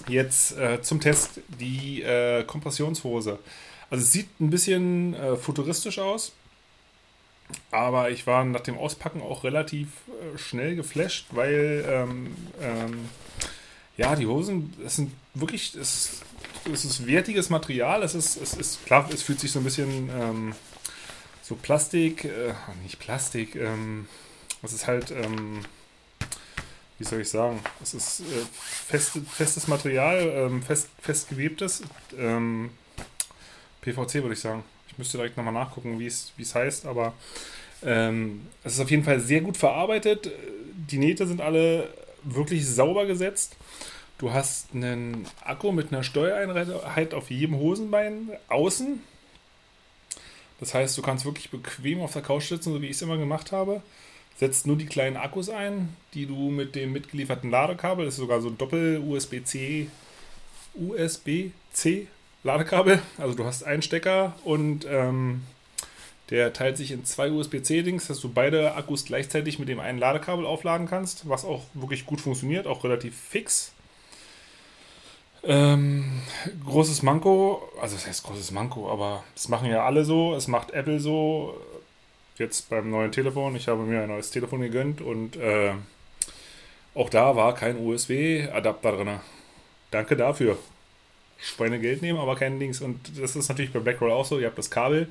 [0.08, 3.38] Jetzt äh, zum Test die äh, Kompressionshose.
[3.90, 6.34] Also es sieht ein bisschen äh, futuristisch aus,
[7.72, 13.10] aber ich war nach dem Auspacken auch relativ äh, schnell geflasht, weil ähm, ähm,
[13.96, 16.22] ja, die Hosen, es sind wirklich, es
[16.74, 18.04] es ist wertiges Material.
[18.04, 20.54] Es ist, es ist klar, es fühlt sich so ein bisschen ähm,
[21.42, 24.08] so Plastik, äh, nicht Plastik, ähm,
[24.64, 25.64] es ist halt, ähm,
[26.98, 28.24] wie soll ich sagen, es ist äh,
[28.88, 31.84] fest, festes Material, ähm, fest, fest gewebtes,
[32.18, 32.72] ähm,
[33.82, 34.64] PVC würde ich sagen.
[34.88, 37.14] Ich müsste direkt nochmal nachgucken, wie es heißt, aber
[37.84, 40.32] ähm, es ist auf jeden Fall sehr gut verarbeitet.
[40.90, 41.94] Die Nähte sind alle
[42.24, 43.56] wirklich sauber gesetzt.
[44.18, 49.02] Du hast einen Akku mit einer Steuereinheit auf jedem Hosenbein außen.
[50.60, 53.18] Das heißt, du kannst wirklich bequem auf der Couch sitzen, so wie ich es immer
[53.18, 53.84] gemacht habe.
[54.38, 58.40] Setzt nur die kleinen Akkus ein, die du mit dem mitgelieferten Ladekabel, das ist sogar
[58.40, 59.88] so ein Doppel-USB-C,
[60.76, 62.08] USB-C
[62.44, 63.02] Ladekabel.
[63.18, 65.42] Also du hast einen Stecker und ähm,
[66.30, 70.46] der teilt sich in zwei USB-C-Dings, dass du beide Akkus gleichzeitig mit dem einen Ladekabel
[70.46, 73.72] aufladen kannst, was auch wirklich gut funktioniert, auch relativ fix.
[75.44, 76.22] Ähm,
[76.66, 80.72] großes Manko, also das heißt großes Manko, aber das machen ja alle so, es macht
[80.72, 81.56] Apple so.
[82.38, 85.74] Jetzt beim neuen Telefon, ich habe mir ein neues Telefon gegönnt und äh,
[86.94, 89.20] auch da war kein USB-Adapter drin.
[89.90, 90.58] Danke dafür.
[91.40, 92.82] Schweinegeld nehmen, aber kein Dings.
[92.82, 95.08] Und das ist natürlich bei Blackroll auch so, ihr habt das Kabel.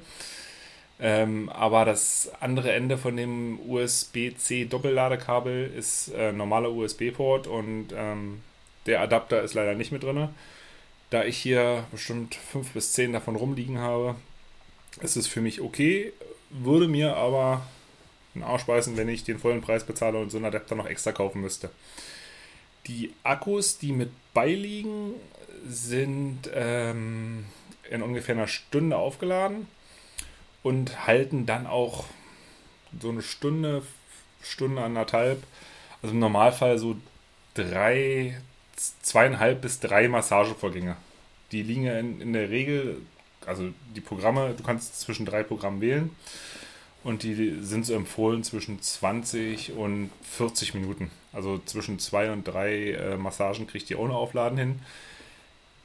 [0.98, 8.40] Ähm, aber das andere Ende von dem USB-C Doppelladekabel ist äh, normaler USB-Port und ähm,
[8.86, 10.28] der Adapter ist leider nicht mit drin.
[11.10, 14.16] Da ich hier bestimmt fünf bis zehn davon rumliegen habe,
[15.02, 16.12] ist es für mich okay.
[16.50, 17.66] Würde mir aber
[18.34, 21.12] einen Arsch beißen, wenn ich den vollen Preis bezahle und so einen Adapter noch extra
[21.12, 21.70] kaufen müsste.
[22.86, 25.14] Die Akkus, die mit beiliegen,
[25.66, 27.46] sind ähm,
[27.90, 29.66] in ungefähr einer Stunde aufgeladen
[30.62, 32.04] und halten dann auch
[33.00, 33.82] so eine Stunde,
[34.42, 35.42] Stunde anderthalb.
[36.02, 36.96] Also im Normalfall so
[37.54, 38.40] drei,
[39.02, 40.96] zweieinhalb bis drei Massagevorgänge.
[41.52, 43.00] Die liegen in, in der Regel,
[43.46, 46.10] also die Programme, du kannst zwischen drei Programmen wählen
[47.04, 51.10] und die sind so empfohlen zwischen 20 und 40 Minuten.
[51.32, 54.80] Also zwischen zwei und drei äh, Massagen kriegt ihr ohne Aufladen hin.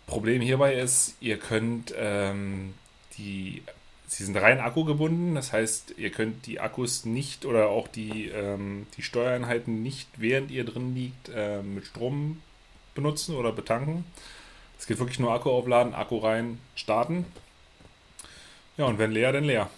[0.07, 2.73] Problem hierbei ist, ihr könnt ähm,
[3.17, 3.61] die
[4.11, 5.35] sie sind rein akkugebunden.
[5.35, 10.51] Das heißt, ihr könnt die Akkus nicht oder auch die, ähm, die Steuereinheiten nicht, während
[10.51, 12.41] ihr drin liegt, äh, mit Strom
[12.93, 14.03] benutzen oder betanken.
[14.77, 17.25] Es geht wirklich nur Akku aufladen, Akku rein, starten.
[18.81, 19.69] Ja, und wenn leer, dann leer.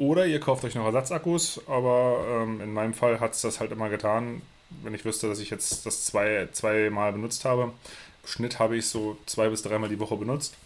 [0.00, 3.70] Oder ihr kauft euch noch Ersatzakkus, aber ähm, in meinem Fall hat es das halt
[3.70, 4.42] immer getan,
[4.82, 7.62] wenn ich wüsste, dass ich jetzt das zwei, zweimal benutzt habe.
[7.62, 10.56] Im Schnitt habe ich so zwei bis dreimal die Woche benutzt.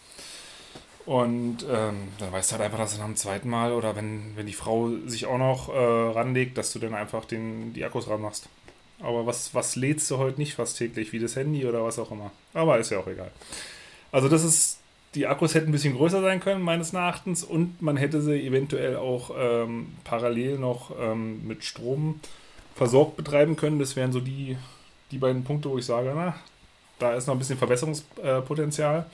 [1.04, 4.34] Und ähm, dann weißt du halt einfach, dass du nach dem zweiten Mal oder wenn,
[4.36, 8.08] wenn die Frau sich auch noch äh, ranlegt, dass du dann einfach den, die Akkus
[8.08, 8.48] ranmachst.
[9.00, 12.10] Aber was, was lädst du heute nicht fast täglich, wie das Handy oder was auch
[12.10, 12.30] immer.
[12.54, 13.32] Aber ist ja auch egal.
[14.12, 14.78] Also das ist,
[15.16, 18.96] die Akkus hätten ein bisschen größer sein können, meines Erachtens, und man hätte sie eventuell
[18.96, 22.20] auch ähm, parallel noch ähm, mit Strom
[22.74, 23.78] versorgt betreiben können.
[23.78, 24.58] Das wären so die,
[25.10, 26.36] die beiden Punkte, wo ich sage, na,
[26.98, 29.06] da ist noch ein bisschen Verbesserungspotenzial.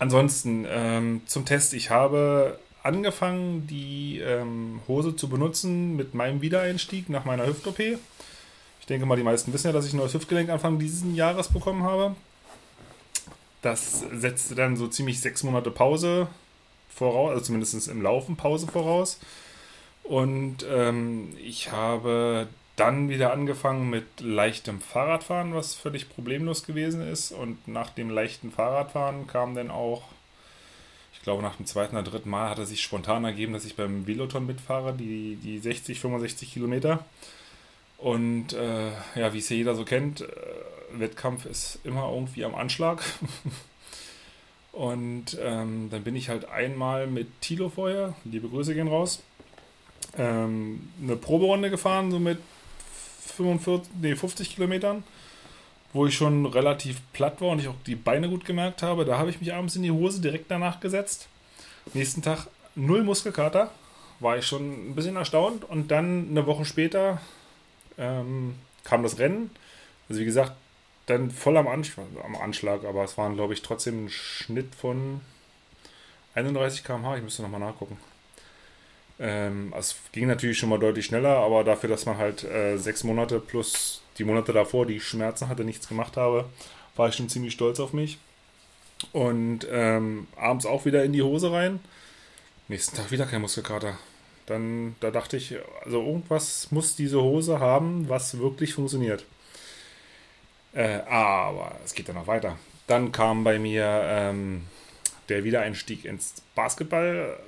[0.00, 1.72] Ansonsten ähm, zum Test.
[1.72, 7.78] Ich habe angefangen, die ähm, Hose zu benutzen mit meinem Wiedereinstieg nach meiner Hüft-OP.
[7.78, 11.48] Ich denke mal, die meisten wissen ja, dass ich ein neues Hüftgelenk Anfang dieses Jahres
[11.48, 12.16] bekommen habe.
[13.62, 16.28] Das setzte dann so ziemlich sechs Monate Pause
[16.88, 19.20] voraus, also zumindest im Laufen Pause voraus.
[20.02, 27.30] Und ähm, ich habe dann wieder angefangen mit leichtem Fahrradfahren, was völlig problemlos gewesen ist.
[27.30, 30.04] Und nach dem leichten Fahrradfahren kam dann auch,
[31.12, 33.76] ich glaube nach dem zweiten oder dritten Mal hat es sich spontan ergeben, dass ich
[33.76, 37.04] beim Veloton mitfahre, die, die 60, 65 Kilometer.
[38.00, 40.26] Und äh, ja, wie es ja jeder so kennt, äh,
[40.92, 43.02] Wettkampf ist immer irgendwie am Anschlag.
[44.72, 49.22] Und ähm, dann bin ich halt einmal mit Tilo vorher, liebe Grüße gehen raus,
[50.16, 52.38] ähm, eine Proberunde gefahren, so mit
[53.36, 55.02] 45, nee, 50 Kilometern,
[55.92, 59.04] wo ich schon relativ platt war und ich auch die Beine gut gemerkt habe.
[59.04, 61.28] Da habe ich mich abends in die Hose direkt danach gesetzt.
[61.92, 63.70] Nächsten Tag null Muskelkater,
[64.20, 65.64] war ich schon ein bisschen erstaunt.
[65.64, 67.20] Und dann eine Woche später
[68.00, 69.50] ähm, kam das Rennen.
[70.08, 70.52] Also wie gesagt,
[71.06, 75.20] dann voll am, Anschlag, am Anschlag, aber es waren, glaube ich, trotzdem ein Schnitt von
[76.34, 77.16] 31 km/h.
[77.16, 77.98] Ich müsste nochmal nachgucken.
[79.18, 83.04] Ähm, es ging natürlich schon mal deutlich schneller, aber dafür, dass man halt äh, sechs
[83.04, 86.46] Monate plus die Monate davor, die Schmerzen hatte, nichts gemacht habe,
[86.96, 88.18] war ich schon ziemlich stolz auf mich.
[89.12, 91.80] Und ähm, abends auch wieder in die Hose rein.
[92.68, 93.98] Nächsten Tag wieder kein Muskelkater.
[94.50, 99.24] Dann, da dachte ich, also irgendwas muss diese Hose haben, was wirklich funktioniert.
[100.72, 102.58] Äh, aber es geht dann noch weiter.
[102.88, 104.64] Dann kam bei mir ähm,
[105.28, 107.38] der Wiedereinstieg ins Basketball,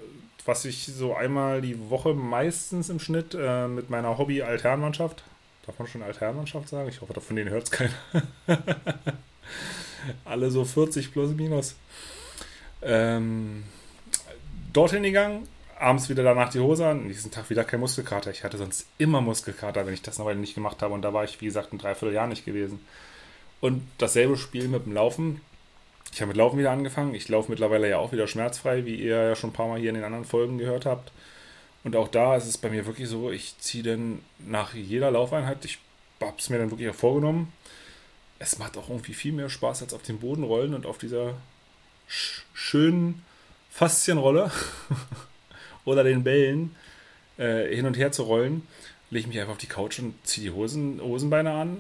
[0.45, 5.25] was ich so einmal die Woche meistens im Schnitt äh, mit meiner Hobby-Alternmannschaft,
[5.67, 6.89] darf man schon Alternmannschaft sagen?
[6.89, 7.95] Ich hoffe, von denen hört es keiner.
[10.25, 11.75] Alle so 40 plus minus.
[12.81, 13.65] Ähm,
[14.73, 15.49] dorthin gegangen,
[15.83, 18.31] abends wieder danach die Hose an, diesen Tag wieder kein Muskelkater.
[18.31, 20.95] Ich hatte sonst immer Muskelkater, wenn ich das noch nicht gemacht habe.
[20.95, 22.81] Und da war ich, wie gesagt, ein Dreivierteljahr nicht gewesen.
[23.61, 25.41] Und dasselbe Spiel mit dem Laufen.
[26.13, 27.15] Ich habe mit Laufen wieder angefangen.
[27.15, 29.91] Ich laufe mittlerweile ja auch wieder schmerzfrei, wie ihr ja schon ein paar Mal hier
[29.91, 31.13] in den anderen Folgen gehört habt.
[31.85, 35.65] Und auch da ist es bei mir wirklich so, ich ziehe dann nach jeder Laufeinheit,
[35.65, 35.79] ich
[36.21, 37.53] habe es mir dann wirklich auch vorgenommen.
[38.39, 41.35] Es macht auch irgendwie viel mehr Spaß als auf dem Boden rollen und auf dieser
[42.09, 43.25] sch schönen
[43.71, 44.51] Faszienrolle
[45.85, 46.75] oder den Bällen
[47.39, 48.67] äh, hin und her zu rollen.
[49.11, 51.79] Lege ich mich einfach auf die Couch und ziehe die Hosen, Hosenbeine an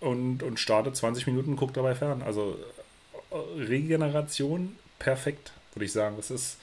[0.00, 2.22] und, und starte 20 Minuten und gucke dabei fern.
[2.24, 2.58] Also
[3.30, 6.16] äh, Regeneration perfekt, würde ich sagen.
[6.16, 6.58] Das ist,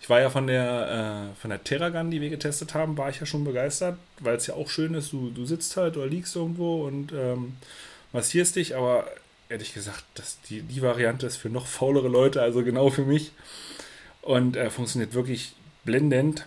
[0.00, 3.20] ich war ja von der, äh, von der Terragun, die wir getestet haben, war ich
[3.20, 6.36] ja schon begeistert, weil es ja auch schön ist, du, du sitzt halt oder liegst
[6.36, 7.56] irgendwo und ähm,
[8.12, 9.08] massierst dich, aber
[9.48, 13.32] ehrlich gesagt, das, die, die Variante ist für noch faulere Leute, also genau für mich.
[14.22, 16.46] Und äh, funktioniert wirklich blendend.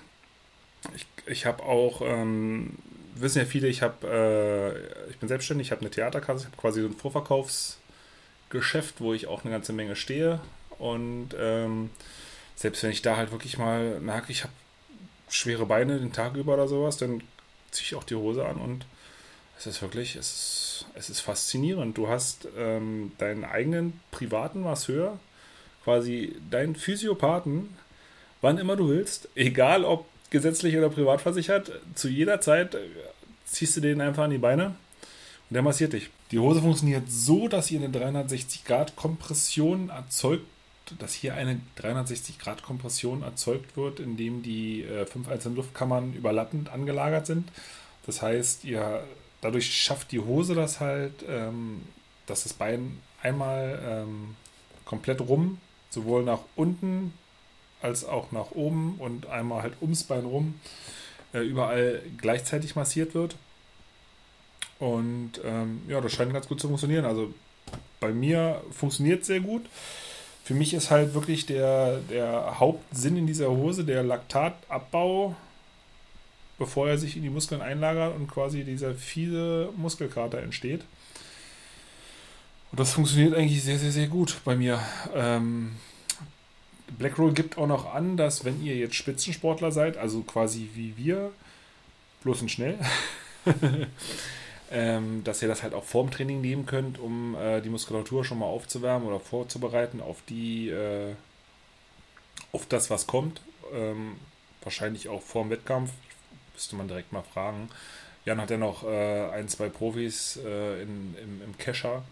[0.95, 2.77] Ich, ich habe auch ähm,
[3.21, 6.57] wissen ja viele, ich habe, äh, ich bin selbstständig, ich habe eine Theaterkasse, ich habe
[6.57, 10.39] quasi so ein Vorverkaufsgeschäft, wo ich auch eine ganze Menge stehe.
[10.79, 11.89] Und ähm,
[12.55, 14.53] selbst wenn ich da halt wirklich mal merke, ich habe
[15.29, 17.21] schwere Beine den Tag über oder sowas, dann
[17.71, 18.85] ziehe ich auch die Hose an und
[19.59, 21.97] es ist wirklich, es ist, es ist faszinierend.
[21.97, 25.19] Du hast ähm, deinen eigenen privaten Masseur,
[25.83, 27.75] quasi deinen Physiopathen,
[28.41, 32.79] wann immer du willst, egal ob gesetzlich oder privat versichert, zu jeder Zeit äh,
[33.45, 36.09] ziehst du den einfach an die Beine und der massiert dich.
[36.31, 40.45] Die Hose funktioniert so, dass ihr eine 360 Grad Kompression erzeugt,
[40.99, 46.69] dass hier eine 360 Grad Kompression erzeugt wird, indem die äh, fünf einzelnen Luftkammern überlappend
[46.69, 47.49] angelagert sind.
[48.05, 49.03] Das heißt, ihr
[49.41, 51.83] dadurch schafft die Hose das halt, ähm,
[52.25, 54.35] dass das Bein einmal ähm,
[54.85, 55.59] komplett rum,
[55.89, 57.13] sowohl nach unten
[57.81, 60.59] als auch nach oben und einmal halt ums Bein rum
[61.33, 63.35] äh, überall gleichzeitig massiert wird.
[64.79, 67.05] Und ähm, ja, das scheint ganz gut zu funktionieren.
[67.05, 67.33] Also
[67.99, 69.65] bei mir funktioniert sehr gut.
[70.43, 75.35] Für mich ist halt wirklich der, der Hauptsinn in dieser Hose der Laktatabbau,
[76.57, 80.85] bevor er sich in die Muskeln einlagert und quasi dieser fiese Muskelkater entsteht.
[82.71, 84.79] Und das funktioniert eigentlich sehr, sehr, sehr gut bei mir.
[85.13, 85.75] Ähm,
[86.97, 91.31] Blackroll gibt auch noch an, dass wenn ihr jetzt Spitzensportler seid, also quasi wie wir,
[92.23, 92.77] bloß und schnell,
[94.71, 98.39] ähm, dass ihr das halt auch vorm Training nehmen könnt, um äh, die Muskulatur schon
[98.39, 101.13] mal aufzuwärmen oder vorzubereiten auf die, äh,
[102.51, 103.41] auf das, was kommt.
[103.73, 104.15] Ähm,
[104.63, 105.91] wahrscheinlich auch vorm Wettkampf.
[106.53, 107.69] Müsste man direkt mal fragen.
[108.25, 112.03] Jan hat ja noch äh, ein, zwei Profis äh, in, im, im Kescher,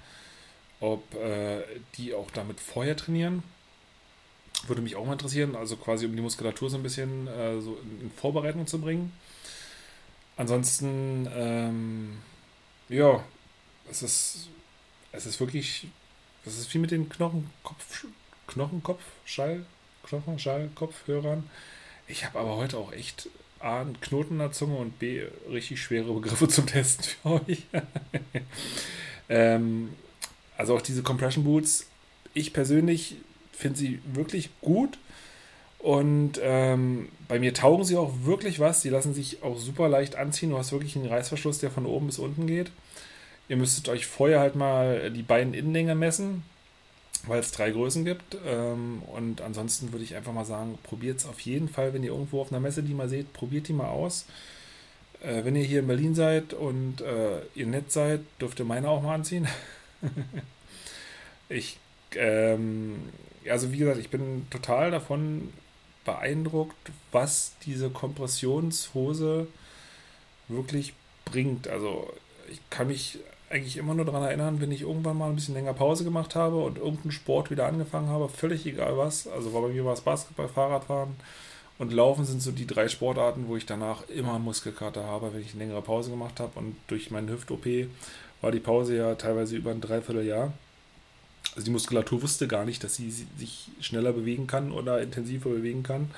[0.80, 1.63] ob äh,
[1.97, 3.43] die auch damit vorher trainieren.
[4.68, 7.78] Würde mich auch mal interessieren, also quasi um die Muskulatur so ein bisschen äh, so
[8.01, 9.11] in, Vorbereitung zu bringen.
[10.38, 12.18] Ansonsten ähm,
[12.89, 13.24] ja,
[13.89, 14.47] es ist,
[15.11, 15.88] es ist wirklich,
[16.45, 18.05] es ist wie mit den Knochenkopf,
[18.47, 19.66] Knochenkopf, Schall,
[20.03, 21.49] Knochenschall, Kopfhörern.
[22.07, 25.82] Ich habe aber heute auch echt A, einen Knoten in der Zunge und B, richtig
[25.82, 27.63] schwere Begriffe zum Testen für euch.
[29.30, 29.93] ähm,
[30.57, 31.88] also auch diese Compression Boots,
[32.34, 33.16] ich persönlich
[33.56, 34.97] finde sie wirklich gut.
[35.80, 38.82] Und ähm, bei mir taugen sie auch wirklich was.
[38.82, 40.49] Die lassen sich auch super leicht anziehen.
[40.49, 42.72] Du hast wirklich einen Reißverschluss, der von oben bis unten geht.
[43.47, 46.43] Ihr müsstet euch vorher halt mal die beiden Innenlänge messen,
[47.28, 48.36] weil es drei Größen gibt.
[48.47, 52.12] Ähm, und ansonsten würde ich einfach mal sagen, probiert es auf jeden Fall, wenn ihr
[52.12, 54.26] irgendwo auf einer Messe die mal seht, probiert die mal aus.
[55.22, 58.89] Äh, wenn ihr hier in Berlin seid und äh, ihr nett seid, dürft ihr meine
[58.89, 59.47] auch mal anziehen.
[61.49, 61.78] ich,
[62.16, 62.95] ähm,
[63.50, 65.54] also wie gesagt, ich bin total davon
[66.06, 69.48] beeindruckt, was diese Kompressionshose
[70.48, 70.93] wirklich
[71.26, 71.68] bringt.
[71.68, 72.12] Also
[72.52, 73.20] ich kann mich
[73.50, 76.58] eigentlich immer nur daran erinnern, wenn ich irgendwann mal ein bisschen länger Pause gemacht habe
[76.58, 79.28] und irgendeinen Sport wieder angefangen habe, völlig egal was.
[79.28, 81.16] Also bei mir war es Basketball, Fahrradfahren
[81.78, 85.52] und Laufen sind so die drei Sportarten, wo ich danach immer Muskelkater habe, wenn ich
[85.52, 86.58] eine längere Pause gemacht habe.
[86.58, 87.66] Und durch meine Hüft-OP
[88.41, 90.54] war die Pause ja teilweise über ein Dreivierteljahr.
[91.56, 95.84] Also die Muskulatur wusste gar nicht, dass sie sich schneller bewegen kann oder intensiver bewegen
[95.84, 96.12] kann.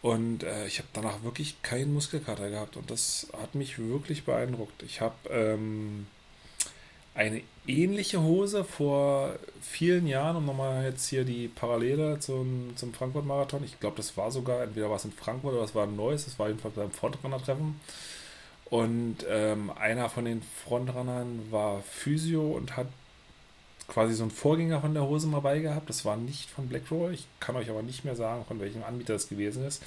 [0.00, 4.82] Und äh, ich habe danach wirklich keinen Muskelkater gehabt und das hat mich wirklich beeindruckt.
[4.84, 6.06] Ich habe ähm,
[7.14, 13.64] eine ähnliche Hose vor vielen Jahren, um nochmal jetzt hier die Parallele zum, zum Frankfurt-Marathon.
[13.64, 16.26] Ich glaube, das war sogar, entweder war es in Frankfurt oder es war ein neues,
[16.26, 17.80] das war jedenfalls beim Frontrunner-Treffen.
[18.66, 22.86] Und ähm, einer von den Frontrunnern war Physio und hat
[23.88, 25.88] quasi so einen Vorgänger von der Hose mal bei gehabt.
[25.88, 27.14] Das war nicht von Blackroll.
[27.14, 29.82] Ich kann euch aber nicht mehr sagen, von welchem Anbieter das gewesen ist.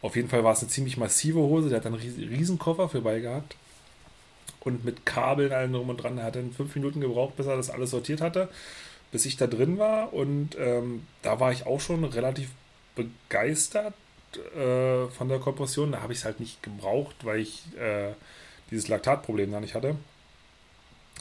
[0.00, 1.68] Auf jeden Fall war es eine ziemlich massive Hose.
[1.68, 3.56] Der hat einen riesen Koffer für bei gehabt.
[4.60, 6.18] Und mit Kabeln allen drum und dran.
[6.18, 8.48] Er hat dann fünf Minuten gebraucht, bis er das alles sortiert hatte,
[9.10, 10.12] bis ich da drin war.
[10.12, 12.48] Und ähm, da war ich auch schon relativ
[12.94, 13.94] begeistert
[14.56, 15.90] äh, von der Kompression.
[15.90, 18.12] Da habe ich es halt nicht gebraucht, weil ich äh,
[18.70, 19.96] dieses Laktatproblem da nicht hatte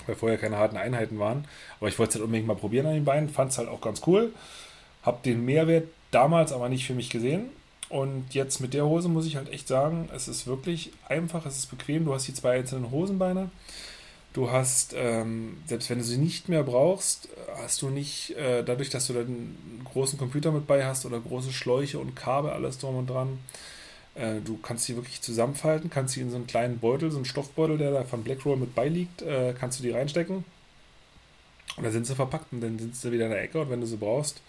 [0.07, 1.45] weil vorher keine harten Einheiten waren.
[1.79, 3.81] Aber ich wollte es halt unbedingt mal probieren an den Beinen, fand es halt auch
[3.81, 4.31] ganz cool.
[5.03, 7.49] Hab den Mehrwert damals aber nicht für mich gesehen.
[7.89, 11.57] Und jetzt mit der Hose muss ich halt echt sagen, es ist wirklich einfach, es
[11.57, 12.05] ist bequem.
[12.05, 13.49] Du hast die zwei einzelnen Hosenbeine.
[14.33, 17.27] Du hast, ähm, selbst wenn du sie nicht mehr brauchst,
[17.57, 21.19] hast du nicht, äh, dadurch, dass du dann einen großen Computer mit bei hast oder
[21.19, 23.39] große Schläuche und Kabel, alles drum und dran,
[24.15, 27.25] äh, du kannst sie wirklich zusammenfalten, kannst sie in so einen kleinen Beutel, so einen
[27.25, 30.43] Stoffbeutel, der da von Blackroll mit beiliegt, äh, kannst du die reinstecken.
[31.77, 33.79] Und dann sind sie verpackt und dann sind sie wieder in der Ecke und wenn
[33.79, 34.41] du sie brauchst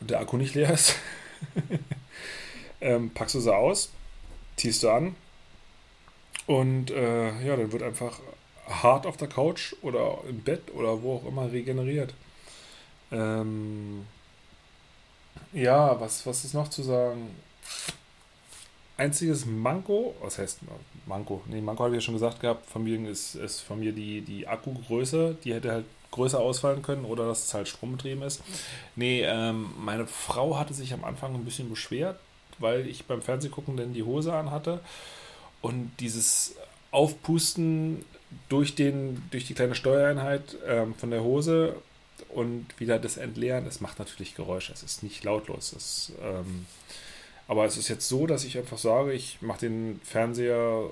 [0.00, 0.94] und der Akku nicht leer ist,
[2.80, 3.90] ähm, packst du sie aus,
[4.56, 5.16] ziehst du an
[6.46, 8.20] und äh, ja, dann wird einfach
[8.68, 12.14] hart auf der Couch oder im Bett oder wo auch immer regeneriert.
[13.10, 14.06] Ähm,
[15.52, 17.34] ja, was, was ist noch zu sagen?
[18.98, 20.60] Einziges Manko, was heißt
[21.06, 21.40] Manko?
[21.46, 24.20] Nee, Manko habe ich ja schon gesagt gehabt, von mir ist, ist von mir die,
[24.20, 28.42] die Akkugröße, die hätte halt größer ausfallen können oder dass es halt strombetrieben ist.
[28.96, 32.18] Nee, ähm, meine Frau hatte sich am Anfang ein bisschen beschwert,
[32.58, 34.80] weil ich beim Fernsehgucken dann die Hose anhatte
[35.62, 36.56] und dieses
[36.90, 38.04] Aufpusten
[38.48, 41.76] durch, den, durch die kleine Steuereinheit ähm, von der Hose
[42.30, 44.72] und wieder das Entleeren, das macht natürlich Geräusche.
[44.72, 45.72] Es ist nicht lautlos.
[45.72, 46.66] Es ähm,
[47.48, 50.84] aber es ist jetzt so, dass ich einfach sage, ich mache den Fernseher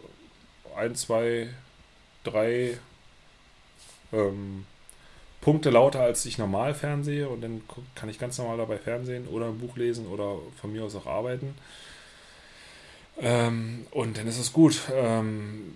[0.74, 1.48] ein, zwei,
[2.24, 2.78] drei
[4.12, 4.64] ähm,
[5.42, 7.62] Punkte lauter, als ich normal fernsehe und dann
[7.94, 11.06] kann ich ganz normal dabei fernsehen oder ein Buch lesen oder von mir aus auch
[11.06, 11.54] arbeiten.
[13.20, 14.80] Ähm, und dann ist es gut.
[14.92, 15.74] Ähm,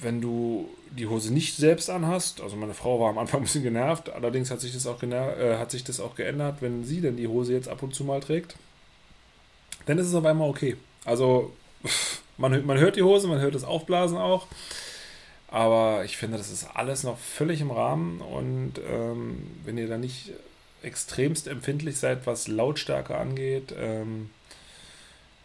[0.00, 3.64] wenn du die Hose nicht selbst anhast, also meine Frau war am Anfang ein bisschen
[3.64, 7.16] genervt, allerdings hat sich das auch, äh, hat sich das auch geändert, wenn sie denn
[7.16, 8.56] die Hose jetzt ab und zu mal trägt,
[9.88, 10.76] dann ist es auf einmal okay.
[11.04, 11.52] Also
[12.36, 14.46] man, man hört die Hose, man hört das Aufblasen auch,
[15.48, 19.96] aber ich finde, das ist alles noch völlig im Rahmen und ähm, wenn ihr da
[19.96, 20.32] nicht
[20.82, 24.30] extremst empfindlich seid, was Lautstärke angeht, ähm,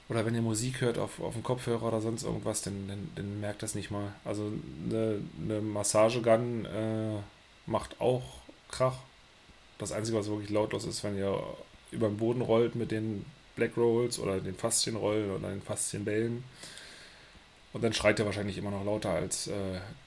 [0.10, 3.40] oder wenn ihr Musik hört auf, auf dem Kopfhörer oder sonst irgendwas, dann, dann, dann
[3.40, 4.14] merkt das nicht mal.
[4.26, 4.52] Also
[4.86, 7.20] eine, eine Massagegun äh,
[7.66, 8.24] macht auch
[8.70, 8.98] Krach.
[9.78, 11.42] Das Einzige, was wirklich lautlos ist, wenn ihr
[11.92, 13.26] über den Boden rollt mit den
[13.56, 16.44] Black Rolls oder den Faszienrollen oder den Faszienbällen.
[17.74, 19.52] Und dann schreit er wahrscheinlich immer noch lauter, als äh,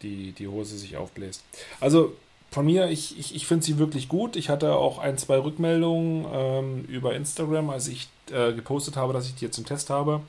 [0.03, 1.42] die, die Hose sich aufbläst.
[1.80, 2.14] Also
[2.51, 4.36] von mir, ich, ich, ich finde sie wirklich gut.
[4.36, 9.26] Ich hatte auch ein, zwei Rückmeldungen ähm, über Instagram, als ich äh, gepostet habe, dass
[9.26, 10.20] ich die jetzt im Test habe,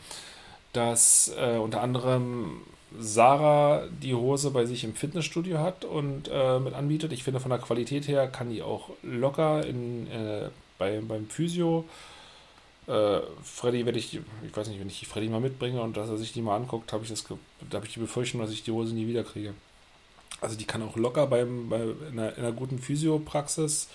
[0.73, 2.61] dass äh, unter anderem
[2.99, 7.11] Sarah die Hose bei sich im Fitnessstudio hat und äh, mit anbietet.
[7.11, 11.85] Ich finde, von der Qualität her kann die auch locker in, äh, bei, beim Physio.
[12.87, 16.17] Äh, Freddy werde ich, ich weiß nicht, wenn ich Freddy mal mitbringe und dass er
[16.17, 17.25] sich die mal anguckt, habe ich, das,
[17.69, 19.53] da habe ich die Befürchtung, dass ich die Hose nie wieder kriege.
[20.39, 23.89] Also die kann auch locker beim, bei, in, einer, in einer guten Physiopraxis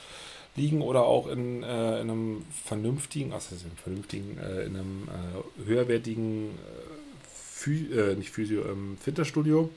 [0.57, 5.65] liegen oder auch in, äh, in einem vernünftigen, also in, vernünftigen, äh, in einem äh,
[5.67, 9.71] höherwertigen, äh, Phy, äh, nicht Physio, ähm, Fitnessstudio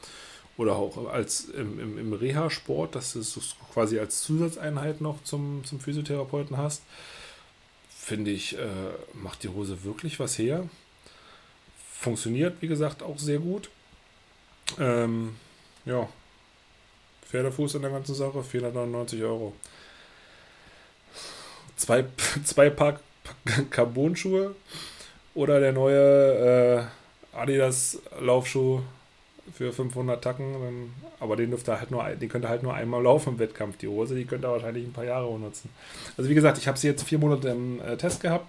[0.58, 5.64] oder auch als im, im, im Reha-Sport, dass du es quasi als Zusatzeinheit noch zum,
[5.66, 6.82] zum Physiotherapeuten hast,
[8.06, 10.70] finde ich, äh, macht die Hose wirklich was her.
[11.92, 13.72] Funktioniert, wie gesagt, auch sehr gut.
[14.80, 15.36] Ähm,
[15.86, 16.08] ja,
[17.28, 19.54] Pferdefuß in der ganzen Sache, 499 Euro.
[21.78, 22.06] Zwei,
[22.44, 23.00] zwei Paar
[23.72, 24.56] Carbon-Schuhe
[25.34, 26.90] oder der neue
[27.34, 28.84] äh, Adidas Laufschuh
[29.54, 30.94] für 500 Tacken.
[31.20, 33.78] Aber den dürfte halt nur, den könnte halt nur einmal laufen im Wettkampf.
[33.78, 35.70] Die Hose, die könnte er wahrscheinlich ein paar Jahre benutzen.
[36.18, 38.48] Also wie gesagt, ich habe sie jetzt vier Monate im äh, Test gehabt.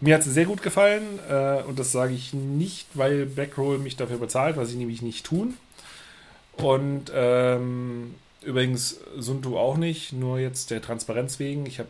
[0.00, 3.96] Mir hat sie sehr gut gefallen äh, und das sage ich nicht, weil Backroll mich
[3.96, 5.56] dafür bezahlt, was sie nämlich nicht tun.
[6.56, 11.66] Und ähm, übrigens Suntu auch nicht, nur jetzt der Transparenz wegen.
[11.66, 11.88] Ich habe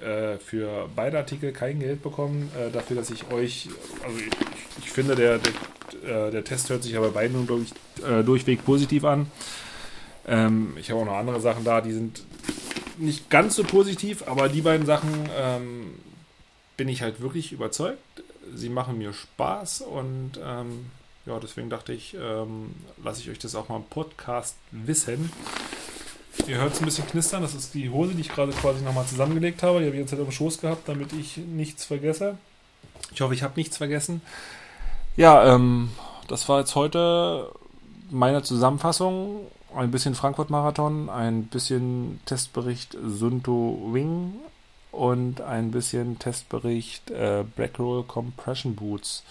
[0.00, 3.68] äh, für beide Artikel kein Geld bekommen, äh, dafür, dass ich euch,
[4.04, 4.30] also ich,
[4.78, 5.52] ich finde, der, der,
[6.04, 7.70] äh, der, Test hört sich aber bei beiden durch,
[8.06, 9.30] äh, durchweg positiv an.
[10.26, 12.22] Ähm, ich habe auch noch andere Sachen da, die sind
[12.98, 15.94] nicht ganz so positiv, aber die beiden Sachen ähm,
[16.76, 17.98] bin ich halt wirklich überzeugt.
[18.54, 20.86] Sie machen mir Spaß und ähm,
[21.26, 25.30] ja, deswegen dachte ich, ähm, lasse ich euch das auch mal im Podcast wissen.
[26.46, 27.42] Ihr hört es ein bisschen knistern.
[27.42, 29.80] Das ist die Hose, die ich gerade quasi nochmal zusammengelegt habe.
[29.80, 32.38] Die habe ich jetzt halt auf dem Schoß gehabt, damit ich nichts vergesse.
[33.14, 34.22] Ich hoffe, ich habe nichts vergessen.
[35.20, 35.90] Ja, ähm,
[36.28, 37.52] das war jetzt heute
[38.10, 39.40] meine Zusammenfassung.
[39.76, 44.32] Ein bisschen Frankfurt-Marathon, ein bisschen Testbericht Sunto Wing
[44.92, 49.22] und ein bisschen Testbericht äh, Black Roll Compression Boots.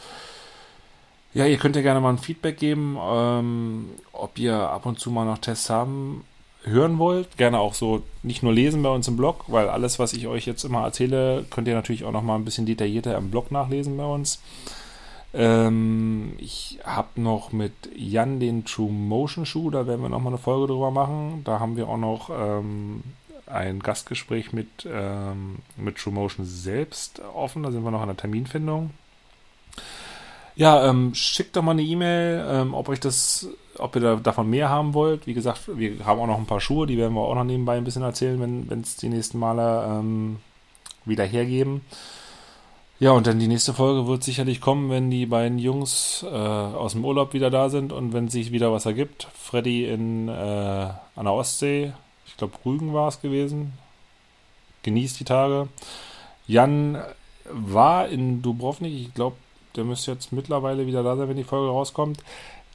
[1.34, 5.10] Ja, ihr könnt ja gerne mal ein Feedback geben, ähm, ob ihr ab und zu
[5.10, 6.24] mal noch Tests haben
[6.66, 7.36] hören wollt.
[7.38, 10.46] Gerne auch so nicht nur lesen bei uns im Blog, weil alles, was ich euch
[10.46, 13.98] jetzt immer erzähle, könnt ihr natürlich auch noch mal ein bisschen detaillierter im Blog nachlesen
[13.98, 14.40] bei uns.
[15.34, 20.30] Ähm, ich habe noch mit Jan den True Motion Schuh, da werden wir noch mal
[20.30, 21.42] eine Folge drüber machen.
[21.44, 23.04] Da haben wir auch noch ähm,
[23.46, 27.64] ein Gastgespräch mit, ähm, mit True Motion selbst offen.
[27.64, 28.92] Da sind wir noch an der Terminfindung.
[30.56, 34.50] Ja, ähm, schickt doch mal eine E-Mail, ähm, ob euch das, ob ihr da, davon
[34.50, 35.26] mehr haben wollt.
[35.26, 37.78] Wie gesagt, wir haben auch noch ein paar Schuhe, die werden wir auch noch nebenbei
[37.78, 40.40] ein bisschen erzählen, wenn es die nächsten Male ähm,
[41.06, 41.82] wieder hergeben.
[43.02, 46.92] Ja, und dann die nächste Folge wird sicherlich kommen, wenn die beiden Jungs äh, aus
[46.92, 49.30] dem Urlaub wieder da sind und wenn sich wieder was ergibt.
[49.34, 51.94] Freddy in, äh, an der Ostsee,
[52.28, 53.72] ich glaube Rügen war es gewesen.
[54.84, 55.70] Genießt die Tage.
[56.46, 57.02] Jan
[57.50, 59.38] war in Dubrovnik, ich glaube
[59.78, 62.22] der müsste jetzt mittlerweile wieder da sein, wenn die Folge rauskommt.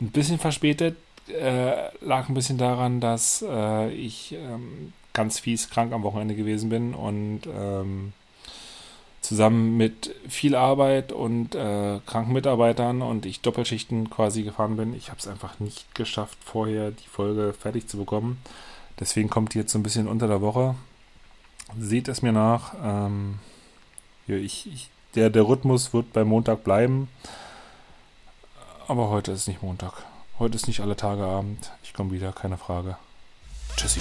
[0.01, 0.97] Ein bisschen verspätet.
[1.29, 6.71] Äh, lag ein bisschen daran, dass äh, ich ähm, ganz fies krank am Wochenende gewesen
[6.71, 8.15] bin und ähm,
[9.25, 14.95] zusammen mit viel Arbeit und äh, kranken Mitarbeitern und ich Doppelschichten quasi gefahren bin.
[14.95, 18.39] Ich habe es einfach nicht geschafft, vorher die Folge fertig zu bekommen.
[19.01, 20.75] Deswegen kommt die jetzt so ein bisschen unter der Woche.
[21.79, 22.75] Seht es mir nach.
[22.85, 23.39] Ähm,
[24.27, 27.09] ja, ich, ich der, der Rhythmus wird beim Montag bleiben.
[28.89, 29.95] Aber heute ist nicht Montag.
[30.39, 31.73] Heute ist nicht alle Tage Abend.
[31.83, 32.99] Ich komme wieder, keine Frage.
[33.77, 34.01] Tschüssi.